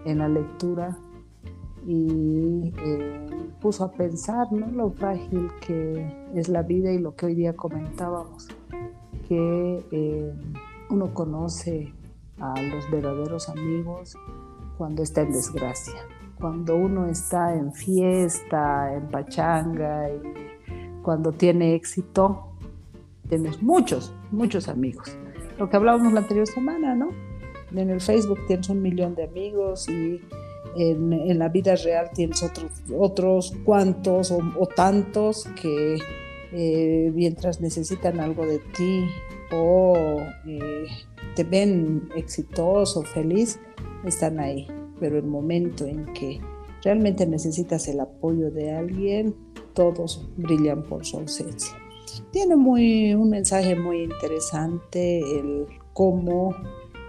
en 0.04 0.18
la 0.18 0.28
lectura 0.28 0.96
y 1.86 2.72
eh, 2.78 3.28
puso 3.60 3.84
a 3.84 3.92
pensar 3.92 4.50
¿no? 4.52 4.66
lo 4.70 4.90
frágil 4.90 5.50
que 5.66 6.06
es 6.34 6.48
la 6.48 6.62
vida 6.62 6.92
y 6.92 6.98
lo 6.98 7.14
que 7.14 7.26
hoy 7.26 7.34
día 7.34 7.54
comentábamos, 7.54 8.48
que 9.28 9.84
eh, 9.90 10.34
uno 10.90 11.12
conoce 11.14 11.92
a 12.40 12.60
los 12.60 12.90
verdaderos 12.90 13.48
amigos 13.48 14.16
cuando 14.76 15.02
está 15.02 15.22
en 15.22 15.32
desgracia, 15.32 15.94
cuando 16.38 16.76
uno 16.76 17.06
está 17.08 17.54
en 17.54 17.72
fiesta, 17.72 18.92
en 18.94 19.08
pachanga 19.08 20.08
y 20.10 21.02
cuando 21.02 21.32
tiene 21.32 21.74
éxito, 21.74 22.48
tienes 23.28 23.62
muchos, 23.62 24.12
muchos 24.30 24.68
amigos. 24.68 25.16
Lo 25.58 25.68
que 25.68 25.76
hablábamos 25.76 26.12
la 26.12 26.20
anterior 26.20 26.46
semana, 26.46 26.94
¿no? 26.94 27.10
En 27.74 27.90
el 27.90 28.00
Facebook 28.00 28.38
tienes 28.46 28.68
un 28.68 28.82
millón 28.82 29.14
de 29.14 29.24
amigos 29.24 29.88
y 29.88 30.20
en, 30.76 31.38
la 31.38 31.48
vida 31.48 31.76
real 31.76 32.10
tienes 32.14 32.42
otros, 32.42 32.70
otros 32.96 33.54
cuantos 33.64 34.30
o, 34.32 34.66
tantos 34.66 35.48
que 35.60 35.98
eh, 36.52 37.12
mientras 37.14 37.60
necesitan 37.60 38.20
algo 38.20 38.46
de 38.46 38.58
ti 38.58 39.06
o 39.52 40.20
eh, 40.46 40.86
te 41.34 41.44
ven 41.44 42.08
exitoso, 42.16 43.02
feliz, 43.02 43.60
están 44.04 44.38
ahí. 44.40 44.66
Pero 45.00 45.18
el 45.18 45.24
momento 45.24 45.86
en 45.86 46.06
que 46.12 46.40
realmente 46.82 47.26
necesitas 47.26 47.88
el 47.88 48.00
apoyo 48.00 48.50
de 48.50 48.72
alguien, 48.72 49.34
todos 49.72 50.28
brillan 50.36 50.82
por 50.84 51.04
su 51.04 51.18
ausencia. 51.18 51.76
Tiene 52.30 52.56
muy, 52.56 53.14
un 53.14 53.30
mensaje 53.30 53.74
muy 53.74 54.02
interesante 54.02 55.18
el 55.38 55.66
cómo 55.92 56.54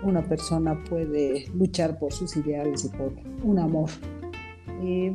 una 0.04 0.28
persona 0.28 0.84
puede 0.90 1.46
luchar 1.54 2.00
por 2.00 2.14
sus 2.14 2.36
ideales 2.38 2.86
y 2.86 2.90
por 2.90 3.14
un 3.44 3.60
amor. 3.60 3.90
Y 4.82 5.12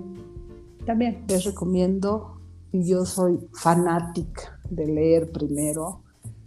también 0.85 1.25
les 1.29 1.45
recomiendo, 1.45 2.41
yo 2.73 3.05
soy 3.05 3.39
fanática 3.53 4.61
de 4.69 4.87
leer 4.87 5.31
primero 5.31 6.03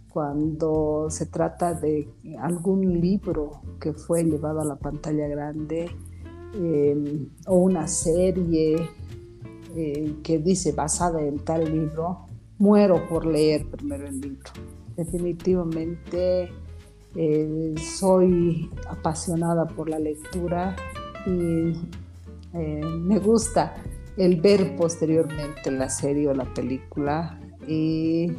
cuando 0.08 1.06
se 1.10 1.26
trata 1.26 1.74
de 1.74 2.08
algún 2.38 3.00
libro 3.00 3.62
que 3.80 3.92
fue 3.92 4.22
llevado 4.24 4.60
a 4.60 4.64
la 4.64 4.76
pantalla 4.76 5.26
grande 5.26 5.90
em, 6.54 7.28
o 7.46 7.56
una 7.56 7.86
serie 7.86 8.88
eh, 9.76 10.14
que 10.22 10.38
dice 10.38 10.72
basada 10.72 11.20
en 11.20 11.38
tal 11.38 11.64
libro, 11.70 12.26
muero 12.58 13.06
por 13.08 13.26
leer 13.26 13.66
primero 13.66 14.06
el 14.06 14.20
libro. 14.20 14.50
Definitivamente 14.96 16.50
Eh, 17.16 17.74
soy 17.78 18.68
apasionada 18.88 19.68
por 19.68 19.88
la 19.88 20.00
lectura 20.00 20.74
y 21.24 21.72
eh, 22.54 22.84
me 22.84 23.20
gusta 23.20 23.72
el 24.16 24.40
ver 24.40 24.74
posteriormente 24.74 25.70
la 25.70 25.88
serie 25.88 26.26
o 26.26 26.34
la 26.34 26.52
película 26.52 27.38
y 27.68 28.32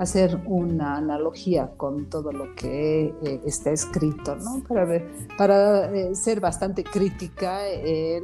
hacer 0.00 0.40
una 0.46 0.96
analogía 0.96 1.70
con 1.76 2.10
todo 2.10 2.32
lo 2.32 2.54
que 2.54 3.14
eh, 3.22 3.40
está 3.44 3.70
escrito, 3.70 4.36
¿no? 4.36 4.62
Para, 4.66 4.84
ver, 4.84 5.06
para 5.38 6.14
ser 6.14 6.40
bastante 6.40 6.82
crítica 6.82 7.68
en 7.68 8.22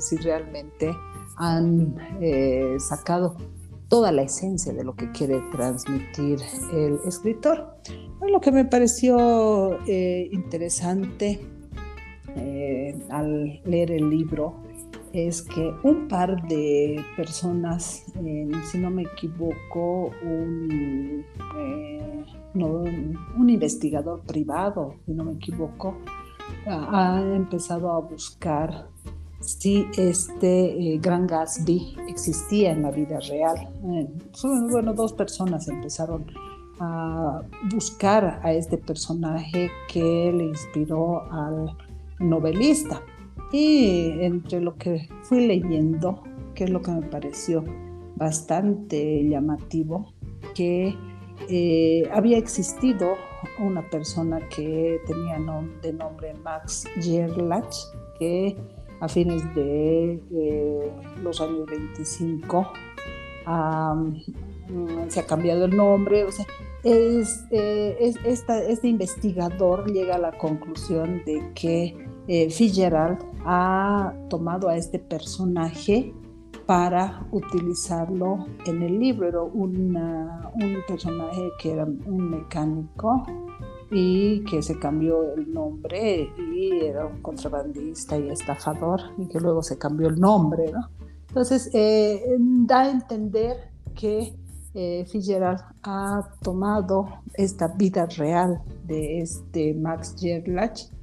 si 0.00 0.16
realmente 0.16 0.94
han 1.36 1.96
sacado 2.78 3.36
toda 3.88 4.10
la 4.10 4.22
esencia 4.22 4.72
de 4.72 4.84
lo 4.84 4.96
que 4.96 5.10
quiere 5.12 5.40
transmitir 5.52 6.40
el 6.72 6.98
escritor. 7.06 7.76
Lo 8.20 8.40
que 8.40 8.50
me 8.50 8.64
pareció 8.64 9.78
eh, 9.86 10.28
interesante 10.32 11.40
eh, 12.36 12.98
al 13.10 13.60
leer 13.64 13.92
el 13.92 14.10
libro 14.10 14.56
es 15.14 15.42
que 15.42 15.72
un 15.84 16.08
par 16.08 16.42
de 16.48 17.00
personas, 17.16 18.04
si 18.64 18.78
no 18.78 18.90
me 18.90 19.02
equivoco, 19.02 20.10
un, 20.24 21.24
eh, 21.56 22.24
un, 22.54 23.48
investigador 23.48 24.22
privado, 24.22 24.96
si 25.06 25.12
no 25.12 25.24
me 25.24 25.34
equivoco, 25.34 25.98
ha 26.66 27.22
empezado 27.22 27.92
a 27.92 28.00
buscar 28.00 28.88
si 29.38 29.86
este 29.96 30.98
Gran 31.00 31.28
Gatsby 31.28 31.96
existía 32.08 32.72
en 32.72 32.82
la 32.82 32.90
vida 32.90 33.20
real. 33.20 33.68
bueno, 34.68 34.94
dos 34.94 35.12
personas 35.12 35.68
empezaron 35.68 36.26
a 36.80 37.42
buscar 37.72 38.40
a 38.42 38.52
este 38.52 38.78
personaje 38.78 39.70
que 39.88 40.32
le 40.32 40.46
inspiró 40.46 41.22
al 41.30 41.76
novelista. 42.18 43.00
Y 43.56 44.10
entre 44.24 44.60
lo 44.60 44.74
que 44.74 45.08
fui 45.22 45.46
leyendo, 45.46 46.24
que 46.56 46.64
es 46.64 46.70
lo 46.70 46.82
que 46.82 46.90
me 46.90 47.02
pareció 47.02 47.62
bastante 48.16 49.22
llamativo, 49.28 50.12
que 50.56 50.92
eh, 51.48 52.02
había 52.12 52.36
existido 52.36 53.14
una 53.60 53.88
persona 53.90 54.40
que 54.48 54.98
tenía 55.06 55.38
de 55.82 55.92
nombre 55.92 56.34
Max 56.42 56.84
Gerlach, 57.00 57.72
que 58.18 58.56
a 58.98 59.06
fines 59.06 59.42
de 59.54 60.20
eh, 60.32 60.92
los 61.22 61.40
años 61.40 61.66
25 61.66 62.66
Mm, 63.46 65.08
se 65.08 65.20
ha 65.20 65.26
cambiado 65.26 65.66
el 65.66 65.76
nombre, 65.76 66.24
o 66.24 66.32
sea, 66.32 66.46
eh, 66.82 67.22
este 68.26 68.88
investigador 68.88 69.92
llega 69.92 70.16
a 70.16 70.18
la 70.18 70.32
conclusión 70.32 71.22
de 71.24 71.52
que 71.54 71.94
Fitzgerald 72.50 73.33
ha 73.44 74.12
tomado 74.28 74.68
a 74.68 74.76
este 74.76 74.98
personaje 74.98 76.14
para 76.66 77.26
utilizarlo 77.30 78.46
en 78.66 78.82
el 78.82 78.98
libro. 78.98 79.28
Era 79.28 79.42
un 79.42 80.76
personaje 80.86 81.50
que 81.58 81.72
era 81.72 81.84
un 81.84 82.30
mecánico 82.30 83.24
y 83.90 84.44
que 84.44 84.62
se 84.62 84.78
cambió 84.78 85.34
el 85.34 85.52
nombre 85.52 86.30
y 86.52 86.80
era 86.80 87.06
un 87.06 87.20
contrabandista 87.20 88.18
y 88.18 88.30
estafador 88.30 89.00
y 89.18 89.26
que 89.26 89.40
luego 89.40 89.62
se 89.62 89.78
cambió 89.78 90.08
el 90.08 90.18
nombre, 90.18 90.72
¿no? 90.72 90.88
Entonces, 91.28 91.70
eh, 91.74 92.22
da 92.38 92.82
a 92.82 92.90
entender 92.90 93.56
que 93.94 94.36
eh, 94.74 95.04
Fitzgerald 95.06 95.60
ha 95.82 96.28
tomado 96.42 97.06
esta 97.34 97.68
vida 97.68 98.06
real 98.06 98.60
de 98.86 99.20
este 99.20 99.74
Max 99.74 100.16
Gerlach 100.18 100.93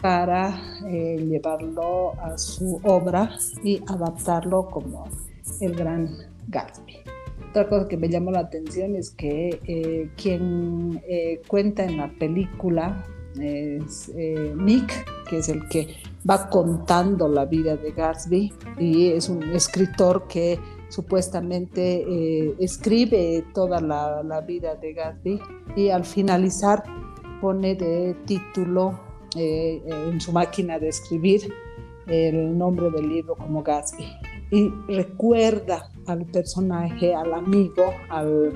para 0.00 0.60
eh, 0.86 1.16
llevarlo 1.28 2.12
a 2.20 2.38
su 2.38 2.80
obra 2.84 3.30
y 3.62 3.82
adaptarlo 3.86 4.68
como 4.70 5.08
el 5.60 5.74
gran 5.74 6.16
Gatsby. 6.48 6.98
Otra 7.50 7.68
cosa 7.68 7.88
que 7.88 7.96
me 7.96 8.08
llamó 8.08 8.30
la 8.30 8.40
atención 8.40 8.94
es 8.94 9.10
que 9.10 9.60
eh, 9.66 10.10
quien 10.16 11.02
cuenta 11.48 11.84
en 11.84 11.96
la 11.96 12.10
película 12.18 13.04
es 13.40 14.12
Nick, 14.56 15.06
que 15.28 15.38
es 15.38 15.48
el 15.48 15.66
que 15.68 15.88
va 16.28 16.48
contando 16.48 17.28
la 17.28 17.44
vida 17.44 17.76
de 17.76 17.92
Gatsby 17.92 18.52
y 18.78 19.08
es 19.08 19.28
un 19.28 19.42
escritor 19.54 20.26
que 20.28 20.58
supuestamente 20.88 22.04
eh, 22.08 22.54
escribe 22.58 23.44
toda 23.54 23.80
la, 23.80 24.40
vida 24.46 24.74
de 24.74 24.94
Gatsby 24.94 25.40
y 25.76 25.90
al 25.90 26.04
finalizar 26.04 26.82
pone 27.40 27.74
de 27.74 28.14
título 28.26 28.98
eh, 29.36 29.82
en 29.86 30.20
su 30.20 30.32
máquina 30.32 30.78
de 30.78 30.88
escribir 30.88 31.52
el 32.06 32.56
nombre 32.56 32.90
del 32.90 33.08
libro 33.08 33.34
como 33.36 33.62
Gatsby 33.62 34.06
y 34.50 34.70
recuerda 34.88 35.90
al 36.06 36.24
personaje, 36.26 37.14
al 37.14 37.34
amigo, 37.34 37.92
al 38.08 38.52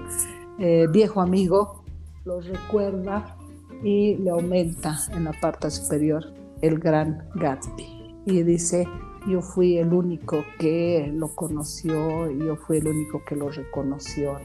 eh, 0.58 0.86
viejo 0.90 1.20
amigo, 1.20 1.84
lo 2.24 2.40
recuerda 2.40 3.36
y 3.82 4.16
le 4.16 4.30
aumenta 4.30 4.98
en 5.12 5.24
la 5.24 5.32
parte 5.32 5.70
superior 5.70 6.32
el 6.62 6.78
gran 6.78 7.28
Gatsby 7.34 8.14
y 8.26 8.42
dice 8.42 8.86
yo 9.28 9.40
fui 9.40 9.78
el 9.78 9.92
único 9.92 10.44
que 10.58 11.10
lo 11.14 11.28
conoció, 11.34 12.30
yo 12.30 12.56
fui 12.56 12.78
el 12.78 12.88
único 12.88 13.22
que 13.24 13.36
lo 13.36 13.50
reconoció. 13.50 14.38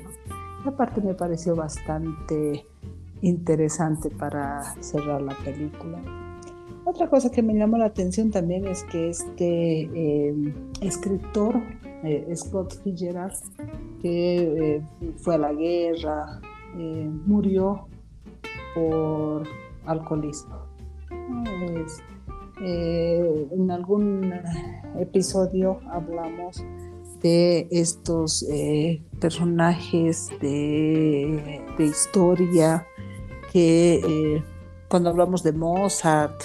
¿no? 0.66 0.76
parte 0.76 1.02
me 1.02 1.14
pareció 1.14 1.56
bastante 1.56 2.66
interesante 3.22 4.10
para 4.10 4.62
cerrar 4.82 5.22
la 5.22 5.36
película. 5.44 6.00
Otra 6.86 7.10
cosa 7.10 7.30
que 7.30 7.44
me 7.44 7.54
llamó 7.54 7.78
la 7.78 7.86
atención 7.86 8.32
también 8.32 8.66
es 8.66 8.84
que 8.86 9.10
este 9.10 9.82
eh, 9.94 10.54
escritor, 10.82 11.62
eh, 12.04 12.34
Scott 12.36 12.82
Fitzgerald, 12.84 13.34
que 14.02 14.76
eh, 14.76 14.82
fue 15.18 15.36
a 15.36 15.38
la 15.38 15.54
guerra, 15.54 16.40
murió 17.26 17.88
por 18.76 19.44
alcoholismo. 19.86 20.68
Eh, 22.62 23.48
en 23.52 23.70
algún 23.70 24.34
episodio 25.00 25.80
hablamos 25.92 26.64
de 27.22 27.68
estos 27.70 28.44
eh, 28.50 29.04
personajes 29.20 30.30
de, 30.42 31.62
historia 31.78 32.86
que 33.52 33.96
eh, 33.96 34.44
cuando 34.88 35.10
hablamos 35.10 35.44
de 35.44 35.52
Mozart, 35.52 36.44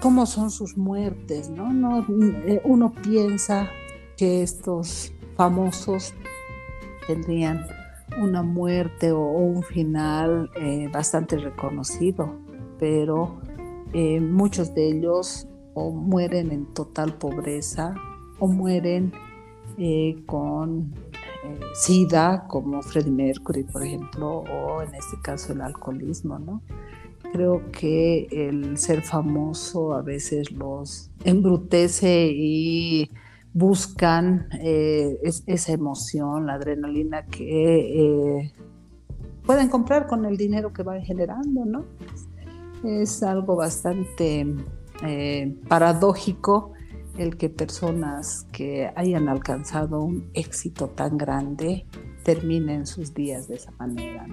cómo 0.00 0.26
son 0.26 0.50
sus 0.50 0.76
muertes, 0.76 1.48
¿no? 1.48 1.70
uno 2.64 2.92
piensa 3.02 3.70
que 4.16 4.42
estos 4.42 5.12
famosos 5.34 6.12
tendrían 7.06 7.66
una 8.20 8.42
muerte 8.42 9.12
o 9.12 9.20
un 9.20 9.62
final 9.62 10.50
bastante 10.92 11.38
reconocido, 11.38 12.34
pero 12.78 13.40
eh, 13.92 14.20
muchos 14.20 14.72
de 14.74 14.88
ellos 14.88 15.48
o 15.74 15.90
mueren 15.90 16.52
en 16.52 16.66
total 16.74 17.14
pobreza 17.14 17.94
o 18.38 18.46
mueren 18.46 19.12
eh, 19.78 20.22
con 20.26 20.94
eh, 21.44 21.60
SIDA, 21.74 22.46
como 22.48 22.82
Freddie 22.82 23.10
Mercury, 23.10 23.64
por 23.64 23.84
ejemplo, 23.84 24.44
o 24.50 24.82
en 24.82 24.94
este 24.94 25.20
caso 25.22 25.52
el 25.52 25.60
alcoholismo, 25.60 26.38
¿no? 26.38 26.62
Creo 27.32 27.70
que 27.70 28.26
el 28.30 28.76
ser 28.76 29.02
famoso 29.02 29.94
a 29.94 30.02
veces 30.02 30.50
los 30.50 31.10
embrutece 31.24 32.30
y 32.32 33.10
buscan 33.52 34.48
esa 34.52 35.72
emoción, 35.72 36.46
la 36.46 36.54
adrenalina 36.54 37.26
que 37.26 38.52
pueden 39.44 39.68
comprar 39.68 40.06
con 40.06 40.24
el 40.24 40.36
dinero 40.36 40.72
que 40.72 40.82
van 40.82 41.02
generando, 41.02 41.64
¿no? 41.64 41.84
Es 42.84 43.22
algo 43.22 43.56
bastante 43.56 44.46
eh, 45.04 45.56
paradójico 45.68 46.72
el 47.18 47.36
que 47.36 47.48
personas 47.48 48.46
que 48.52 48.90
hayan 48.96 49.28
alcanzado 49.28 50.02
un 50.02 50.30
éxito 50.34 50.88
tan 50.88 51.18
grande 51.18 51.86
terminen 52.24 52.86
sus 52.86 53.14
días 53.14 53.48
de 53.48 53.56
esa 53.56 53.72
manera. 53.72 54.26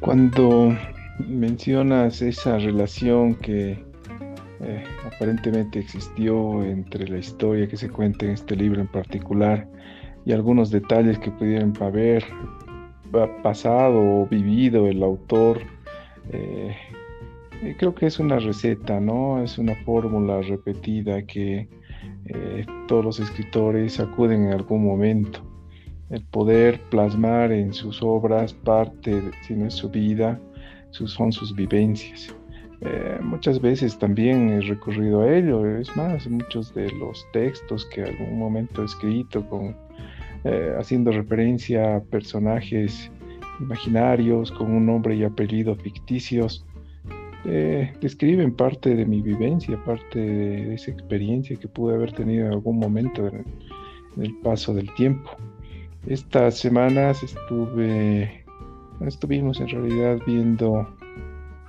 Cuando 0.00 0.76
mencionas 1.26 2.20
esa 2.22 2.58
relación 2.58 3.36
que 3.36 3.84
eh, 4.60 4.84
aparentemente 5.06 5.78
existió 5.78 6.62
entre 6.64 7.08
la 7.08 7.18
historia 7.18 7.68
que 7.68 7.76
se 7.76 7.88
cuenta 7.88 8.26
en 8.26 8.32
este 8.32 8.56
libro 8.56 8.80
en 8.80 8.88
particular 8.88 9.68
y 10.24 10.32
algunos 10.32 10.70
detalles 10.70 11.18
que 11.18 11.30
pudieran 11.30 11.72
haber 11.80 12.24
pasado 13.42 14.00
o 14.00 14.26
vivido 14.26 14.86
el 14.88 15.02
autor 15.02 15.60
eh, 16.32 16.74
creo 17.78 17.94
que 17.94 18.06
es 18.06 18.18
una 18.18 18.38
receta, 18.38 19.00
¿no? 19.00 19.42
Es 19.42 19.58
una 19.58 19.74
fórmula 19.84 20.40
repetida 20.42 21.22
que 21.22 21.68
eh, 22.26 22.66
todos 22.86 23.04
los 23.04 23.20
escritores 23.20 24.00
acuden 24.00 24.46
en 24.46 24.52
algún 24.52 24.84
momento. 24.84 25.40
el 26.10 26.22
poder 26.22 26.80
plasmar 26.90 27.50
en 27.50 27.72
sus 27.72 28.02
obras 28.02 28.52
parte, 28.52 29.22
si 29.46 29.54
no 29.54 29.66
es 29.66 29.74
su 29.74 29.88
vida, 29.88 30.38
son 30.90 31.32
sus 31.32 31.54
vivencias. 31.54 32.34
Eh, 32.82 33.18
muchas 33.22 33.60
veces 33.60 33.98
también 33.98 34.50
he 34.50 34.60
recurrido 34.60 35.22
a 35.22 35.34
ello, 35.34 35.66
es 35.66 35.96
más, 35.96 36.28
muchos 36.28 36.74
de 36.74 36.90
los 36.92 37.26
textos 37.32 37.86
que 37.86 38.02
algún 38.02 38.38
momento 38.38 38.82
he 38.82 38.84
escrito 38.84 39.48
con, 39.48 39.74
eh, 40.44 40.74
haciendo 40.78 41.10
referencia 41.10 41.96
a 41.96 42.00
personajes 42.00 43.10
imaginarios 43.60 44.52
con 44.52 44.70
un 44.70 44.86
nombre 44.86 45.16
y 45.16 45.24
apellido 45.24 45.74
ficticios, 45.76 46.66
eh, 47.46 47.92
describen 48.00 48.54
parte 48.54 48.94
de 48.94 49.04
mi 49.04 49.20
vivencia, 49.20 49.82
parte 49.84 50.18
de 50.18 50.74
esa 50.74 50.90
experiencia 50.90 51.56
que 51.56 51.68
pude 51.68 51.94
haber 51.94 52.12
tenido 52.12 52.46
en 52.46 52.52
algún 52.52 52.78
momento 52.78 53.26
en 53.26 53.44
el 54.22 54.34
paso 54.36 54.72
del 54.74 54.92
tiempo. 54.94 55.30
Estas 56.06 56.58
semanas 56.58 57.22
estuve, 57.22 58.44
estuvimos 59.06 59.60
en 59.60 59.68
realidad 59.68 60.18
viendo 60.26 60.86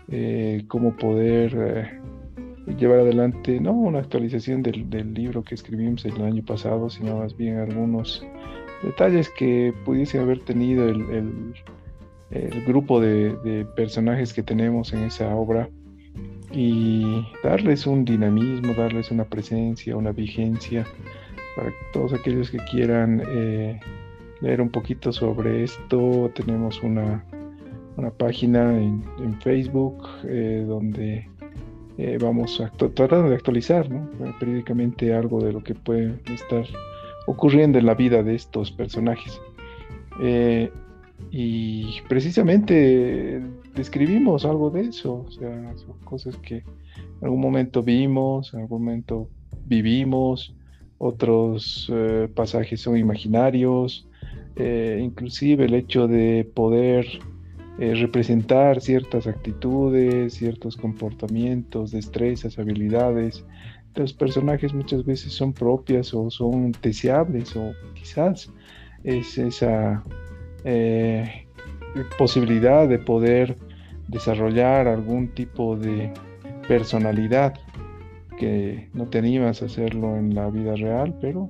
eh, 0.09 0.63
cómo 0.67 0.95
poder 0.95 1.55
eh, 1.57 2.75
llevar 2.77 2.99
adelante, 2.99 3.59
no 3.59 3.71
una 3.71 3.99
actualización 3.99 4.61
del, 4.61 5.13
libro 5.13 5.43
que 5.43 5.55
escribimos 5.55 6.05
el 6.05 6.21
año 6.21 6.43
pasado, 6.43 6.89
sino 6.89 7.19
más 7.19 7.35
bien 7.37 7.59
algunos 7.59 8.25
detalles 8.83 9.29
que 9.37 9.73
pudiese 9.85 10.19
haber 10.19 10.39
tenido 10.39 10.87
el, 10.87 11.53
grupo 12.65 12.99
de, 12.99 13.65
personajes 13.75 14.33
que 14.33 14.43
tenemos 14.43 14.93
en 14.93 15.03
esa 15.03 15.35
obra 15.35 15.69
y 16.51 17.25
darles 17.43 17.85
un 17.85 18.05
dinamismo, 18.05 18.73
darles 18.73 19.11
una 19.11 19.25
presencia, 19.25 19.95
una 19.95 20.11
vigencia 20.11 20.85
para 21.55 21.71
todos 21.93 22.13
aquellos 22.13 22.49
que 22.49 22.57
quieran 22.57 23.21
eh, 23.27 23.79
leer 24.41 24.61
un 24.61 24.69
poquito 24.69 25.11
sobre 25.11 25.63
esto, 25.63 26.31
tenemos 26.33 26.81
una, 26.83 27.23
una 27.97 28.11
página 28.11 28.77
en, 28.77 29.03
Facebook 29.41 30.07
eh, 30.25 30.63
donde 30.67 31.27
eh, 31.97 32.17
vamos 32.21 32.61
tratando 32.77 33.29
de 33.29 33.35
actualizar 33.35 33.87
periódicamente 34.39 35.13
algo 35.13 35.41
de 35.41 35.53
lo 35.53 35.63
que 35.63 35.75
puede 35.75 36.19
estar 36.33 36.65
ocurriendo 37.27 37.79
en 37.79 37.85
la 37.85 37.95
vida 37.95 38.23
de 38.23 38.35
estos 38.35 38.71
personajes. 38.71 39.39
Y 41.31 42.01
precisamente 42.07 43.41
describimos 43.75 44.45
algo 44.45 44.69
de 44.69 44.81
eso, 44.81 45.25
o 45.27 45.31
sea, 45.31 45.73
son 45.77 45.99
cosas 46.03 46.37
que 46.37 46.57
en 46.57 47.23
algún 47.23 47.41
momento 47.41 47.83
vimos, 47.83 48.53
en 48.53 48.61
algún 48.61 48.85
momento 48.85 49.29
vivimos, 49.65 50.55
otros 50.97 51.91
eh, 51.93 52.29
pasajes 52.33 52.81
son 52.81 52.97
imaginarios, 52.97 54.07
eh, 54.55 54.99
inclusive 55.03 55.65
el 55.65 55.73
hecho 55.73 56.07
de 56.07 56.49
poder 56.53 57.05
eh, 57.77 57.93
representar 57.95 58.79
ciertas 58.79 59.27
actitudes, 59.27 60.35
ciertos 60.35 60.77
comportamientos, 60.77 61.91
destrezas, 61.91 62.57
habilidades. 62.57 63.43
Los 63.95 64.13
personajes 64.13 64.73
muchas 64.73 65.05
veces 65.05 65.33
son 65.33 65.53
propias 65.53 66.13
o 66.13 66.29
son 66.29 66.71
deseables 66.81 67.55
o 67.55 67.73
quizás 67.93 68.49
es 69.03 69.37
esa 69.37 70.03
posibilidad 72.17 72.87
de 72.87 72.99
poder 72.99 73.57
desarrollar 74.07 74.87
algún 74.87 75.29
tipo 75.29 75.75
de 75.75 76.11
personalidad 76.67 77.53
que 78.37 78.89
no 78.93 79.05
te 79.05 79.19
animas 79.19 79.61
a 79.61 79.65
hacerlo 79.65 80.17
en 80.17 80.35
la 80.35 80.49
vida 80.49 80.75
real, 80.75 81.15
pero 81.21 81.49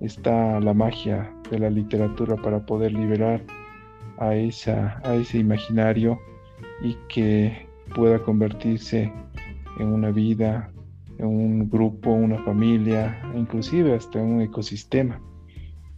está 0.00 0.60
la 0.60 0.74
magia 0.74 1.32
de 1.50 1.58
la 1.58 1.70
literatura 1.70 2.36
para 2.36 2.64
poder 2.64 2.92
liberar 2.92 3.42
a, 4.18 4.34
esa, 4.34 5.00
a 5.04 5.14
ese 5.14 5.38
imaginario 5.38 6.18
y 6.82 6.96
que 7.08 7.66
pueda 7.94 8.18
convertirse 8.18 9.12
en 9.78 9.88
una 9.88 10.10
vida, 10.10 10.70
en 11.18 11.26
un 11.26 11.70
grupo, 11.70 12.10
una 12.10 12.38
familia, 12.42 13.20
inclusive 13.34 13.94
hasta 13.94 14.18
un 14.18 14.40
ecosistema. 14.40 15.20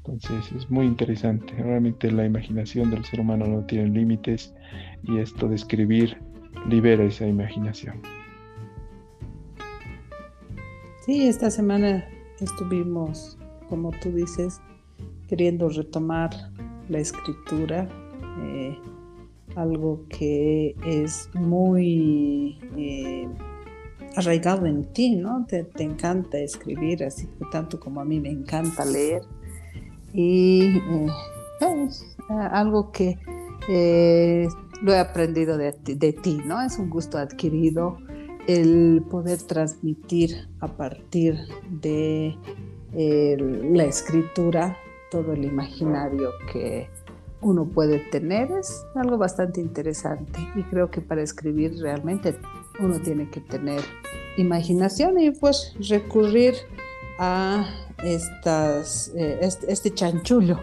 Entonces 0.08 0.52
es 0.52 0.70
muy 0.70 0.86
interesante. 0.86 1.52
Realmente 1.54 2.10
la 2.10 2.24
imaginación 2.24 2.90
del 2.90 3.04
ser 3.04 3.20
humano 3.20 3.46
no 3.46 3.64
tiene 3.66 3.90
límites 3.90 4.54
y 5.04 5.18
esto 5.18 5.48
de 5.48 5.56
escribir 5.56 6.18
libera 6.68 7.04
esa 7.04 7.26
imaginación. 7.26 8.00
Sí, 11.04 11.26
esta 11.26 11.50
semana 11.50 12.04
estuvimos, 12.40 13.38
como 13.68 13.90
tú 13.92 14.12
dices, 14.12 14.60
queriendo 15.26 15.68
retomar 15.68 16.30
la 16.88 16.98
escritura, 16.98 17.88
eh, 18.42 18.76
algo 19.56 20.04
que 20.08 20.74
es 20.84 21.30
muy 21.34 22.58
eh, 22.76 23.28
arraigado 24.16 24.66
en 24.66 24.84
ti, 24.92 25.16
¿no? 25.16 25.46
Te, 25.46 25.66
encanta 25.78 26.38
escribir, 26.38 27.04
así 27.04 27.26
que 27.26 27.44
tanto 27.50 27.78
como 27.78 28.00
a 28.00 28.04
mí 28.04 28.20
me 28.20 28.30
encanta 28.30 28.84
leer. 28.84 29.22
Y 30.12 30.78
eh, 30.78 31.06
es 31.60 32.16
algo 32.28 32.90
que 32.90 33.18
lo 34.82 34.92
he 34.92 34.98
aprendido 34.98 35.58
de 35.58 36.12
ti, 36.22 36.40
¿no? 36.44 36.62
Es 36.62 36.78
un 36.78 36.88
gusto 36.88 37.18
adquirido 37.18 37.98
el 38.46 39.04
poder 39.10 39.42
transmitir 39.42 40.48
a 40.60 40.68
partir 40.68 41.36
de 41.68 42.36
la 42.92 43.84
escritura 43.84 44.76
todo 45.10 45.34
el 45.34 45.44
imaginario 45.44 46.30
que 46.50 46.88
uno 47.40 47.66
puede 47.66 47.98
tener 48.10 48.50
es 48.52 48.84
algo 48.94 49.16
bastante 49.16 49.60
interesante 49.60 50.40
y 50.56 50.62
creo 50.64 50.90
que 50.90 51.00
para 51.00 51.22
escribir 51.22 51.78
realmente 51.80 52.36
uno 52.80 52.98
tiene 53.00 53.30
que 53.30 53.40
tener 53.40 53.80
imaginación 54.36 55.20
y 55.20 55.30
pues 55.30 55.74
recurrir 55.88 56.54
a 57.18 57.66
eh, 58.02 59.38
este, 59.40 59.72
este 59.72 59.94
chanchullo 59.94 60.58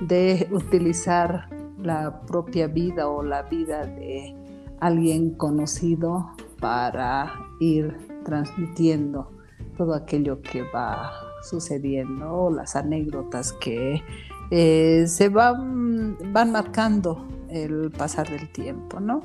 de 0.00 0.48
utilizar 0.50 1.48
la 1.78 2.20
propia 2.22 2.66
vida 2.66 3.08
o 3.08 3.22
la 3.22 3.42
vida 3.42 3.86
de 3.86 4.34
alguien 4.80 5.30
conocido 5.30 6.32
para 6.60 7.32
ir 7.60 7.96
transmitiendo 8.24 9.30
todo 9.76 9.94
aquello 9.94 10.40
que 10.42 10.62
va 10.62 11.12
sucediendo, 11.42 12.50
las 12.50 12.76
anécdotas 12.76 13.52
que 13.52 14.02
eh, 14.50 15.04
se 15.06 15.28
van, 15.28 16.16
van 16.32 16.52
marcando 16.52 17.26
el 17.48 17.90
pasar 17.90 18.28
del 18.28 18.50
tiempo, 18.50 19.00
¿no? 19.00 19.22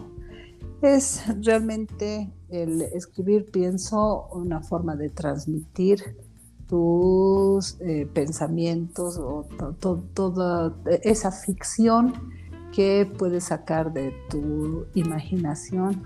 Es 0.81 1.23
realmente 1.43 2.31
el 2.49 2.81
escribir, 2.81 3.51
pienso, 3.51 4.27
una 4.33 4.61
forma 4.61 4.95
de 4.95 5.09
transmitir 5.09 6.17
tus 6.71 7.77
eh, 7.81 8.07
pensamientos 8.13 9.17
o 9.17 9.45
toda 10.13 10.73
esa 11.03 11.29
ficción 11.29 12.13
que 12.71 13.05
puedes 13.17 13.43
sacar 13.43 13.91
de 13.91 14.15
tu 14.29 14.85
imaginación 14.95 16.01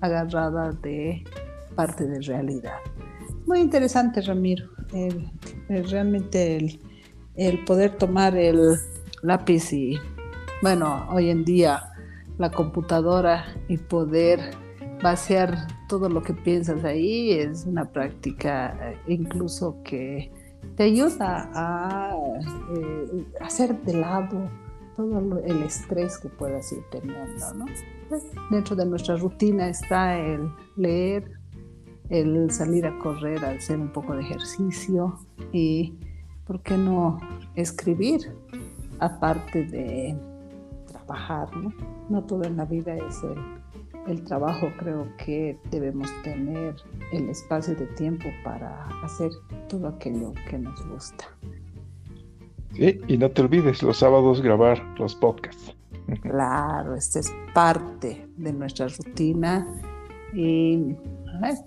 agarrada 0.00 0.70
de 0.70 1.24
parte 1.74 2.06
de 2.06 2.20
realidad. 2.20 2.76
Muy 3.44 3.58
interesante, 3.58 4.20
Ramiro. 4.20 4.66
realmente 5.68 6.78
el, 7.34 7.64
poder 7.64 7.98
tomar 7.98 8.36
el 8.36 8.76
lápiz 9.22 9.72
y, 9.72 9.98
bueno, 10.62 11.08
hoy 11.10 11.30
en 11.30 11.44
día 11.44 11.90
la 12.38 12.52
computadora 12.52 13.46
y 13.66 13.78
poder 13.78 14.52
vaciar 15.02 15.66
todo 15.94 16.08
lo 16.08 16.24
que 16.24 16.34
piensas 16.34 16.82
ahí 16.82 17.30
es 17.30 17.66
una 17.66 17.84
práctica 17.84 18.76
eh, 18.82 18.98
incluso 19.06 19.80
que 19.84 20.28
te 20.76 20.82
ayuda 20.82 21.48
a 21.54 22.16
eh, 22.76 23.24
hacer 23.40 23.80
de 23.82 23.92
lado 23.92 24.50
todo 24.96 25.38
el 25.38 25.62
estrés 25.62 26.18
que 26.18 26.28
puedas 26.30 26.72
ir 26.72 26.82
teniendo, 26.90 27.54
¿no? 27.54 27.66
Dentro 28.50 28.74
de 28.74 28.86
nuestra 28.86 29.14
rutina 29.18 29.68
está 29.68 30.18
el 30.18 30.50
leer, 30.74 31.30
el 32.08 32.50
salir 32.50 32.86
a 32.86 32.98
correr, 32.98 33.44
hacer 33.44 33.78
un 33.78 33.92
poco 33.92 34.16
de 34.16 34.22
ejercicio 34.22 35.20
y, 35.52 35.96
¿por 36.44 36.60
qué 36.60 36.76
no 36.76 37.20
escribir? 37.54 38.36
Aparte 38.98 39.62
de 39.64 40.16
trabajar, 40.86 41.56
¿no? 41.56 41.72
No 42.08 42.24
todo 42.24 42.42
en 42.42 42.56
la 42.56 42.64
vida 42.64 42.96
es 42.96 43.22
el, 43.22 43.63
el 44.06 44.22
trabajo, 44.24 44.70
creo 44.78 45.06
que 45.16 45.58
debemos 45.70 46.10
tener 46.22 46.76
el 47.12 47.28
espacio 47.28 47.74
de 47.74 47.86
tiempo 47.86 48.28
para 48.42 48.86
hacer 49.02 49.30
todo 49.68 49.88
aquello 49.88 50.32
que 50.48 50.58
nos 50.58 50.86
gusta. 50.88 51.24
Sí, 52.72 53.00
y 53.06 53.16
no 53.16 53.30
te 53.30 53.42
olvides 53.42 53.82
los 53.82 53.98
sábados 53.98 54.42
grabar 54.42 54.82
los 54.98 55.14
podcasts. 55.14 55.74
Claro, 56.22 56.94
esta 56.94 57.20
es 57.20 57.32
parte 57.54 58.26
de 58.36 58.52
nuestra 58.52 58.88
rutina 58.88 59.66
y 60.34 60.94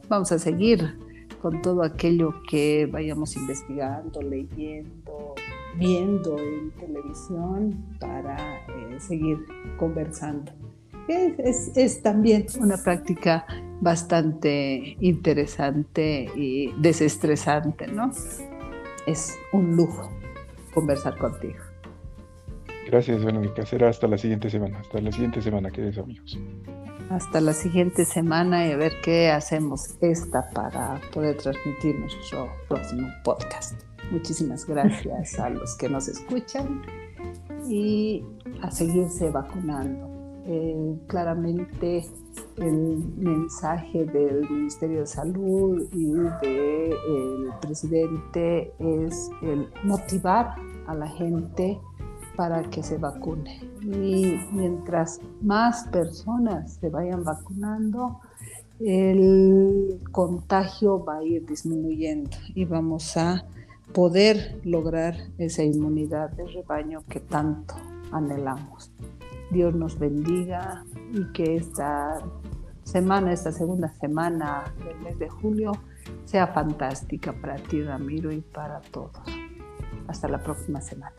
vamos 0.08 0.32
a 0.32 0.38
seguir 0.38 0.98
con 1.42 1.62
todo 1.62 1.84
aquello 1.84 2.34
que 2.50 2.88
vayamos 2.92 3.36
investigando, 3.36 4.22
leyendo, 4.22 5.36
viendo 5.78 6.38
en 6.38 6.72
televisión 6.72 7.98
para 8.00 8.58
eh, 8.68 9.00
seguir 9.00 9.40
conversando. 9.78 10.52
Es, 11.08 12.02
también 12.02 12.48
una 12.60 12.78
práctica 12.78 13.46
bastante 13.80 14.98
interesante 15.00 16.30
y 16.36 16.74
desestresante, 16.82 17.88
¿no? 17.88 18.12
Es 19.06 19.38
un 19.54 19.76
lujo 19.76 20.12
conversar 20.74 21.18
contigo. 21.18 21.60
Gracias, 22.88 23.24
Verónica. 23.24 23.66
Será 23.66 23.90
hasta 23.90 24.08
la 24.08 24.18
siguiente 24.18 24.50
semana. 24.50 24.80
Hasta 24.80 25.02
la 25.02 25.12
siguiente 25.12 25.42
semana, 25.42 25.70
queridos 25.72 25.98
amigos. 25.98 26.40
Hasta 27.10 27.40
la 27.40 27.54
siguiente 27.54 28.04
semana 28.06 28.68
y 28.68 28.72
a 28.72 28.78
ver 28.78 28.94
qué 29.02 29.30
hacemos 29.30 29.96
esta 30.02 30.50
para 30.52 31.00
poder 31.14 31.38
transmitir 31.38 31.98
nuestro 32.00 32.50
próximo 32.68 33.08
podcast. 33.24 33.82
Muchísimas 34.12 34.66
gracias 34.66 35.40
a 35.40 35.50
los 35.50 35.76
que 35.78 35.90
nos 35.90 36.08
escuchan 36.08 36.82
y 37.70 38.24
a 38.62 38.72
seguirse 38.72 39.30
vacunando. 39.30 40.17
Eh, 40.50 40.98
claramente 41.08 42.06
el 42.56 43.04
mensaje 43.18 44.06
del 44.06 44.50
Ministerio 44.50 45.02
de 45.02 45.06
Salud 45.06 45.86
y 45.92 46.14
del 46.42 47.50
presidente 47.60 48.72
es 48.80 49.30
el 49.42 49.68
motivar 49.84 50.56
a 50.88 50.96
la 50.96 51.08
gente 51.10 51.78
para 52.38 52.64
que 52.70 52.82
se 52.82 52.98
vacune. 52.98 53.60
Y 53.82 54.40
mientras 54.54 55.20
más 55.42 55.86
personas 55.90 56.76
se 56.76 56.90
vayan 56.90 57.26
vacunando, 57.26 58.22
el 58.80 60.00
contagio 60.14 61.04
va 61.04 61.18
a 61.18 61.24
ir 61.24 61.46
disminuyendo 61.46 62.38
y 62.56 62.64
vamos 62.64 63.18
a 63.18 63.44
poder 63.94 64.62
lograr 64.64 65.16
esa 65.38 65.64
inmunidad 65.64 66.30
de 66.32 66.46
rebaño 66.48 67.04
que 67.10 67.20
tanto 67.20 67.76
anhelamos. 68.14 68.92
Dios 69.52 69.74
nos 69.74 69.98
bendiga 69.98 70.84
y 71.14 71.32
que 71.32 71.56
esta 71.56 72.22
semana, 72.84 73.32
esta 73.34 73.52
segunda 73.52 73.90
semana 73.90 74.64
del 74.86 75.00
mes 75.02 75.20
de 75.20 75.30
julio, 75.30 75.72
sea 76.26 76.48
fantástica 76.48 77.34
para 77.34 77.56
ti, 77.56 77.84
Ramiro, 77.84 78.32
y 78.32 78.42
para 78.42 78.82
todos. 78.82 79.12
Hasta 80.08 80.28
la 80.28 80.42
próxima 80.42 80.82
semana. 80.82 81.16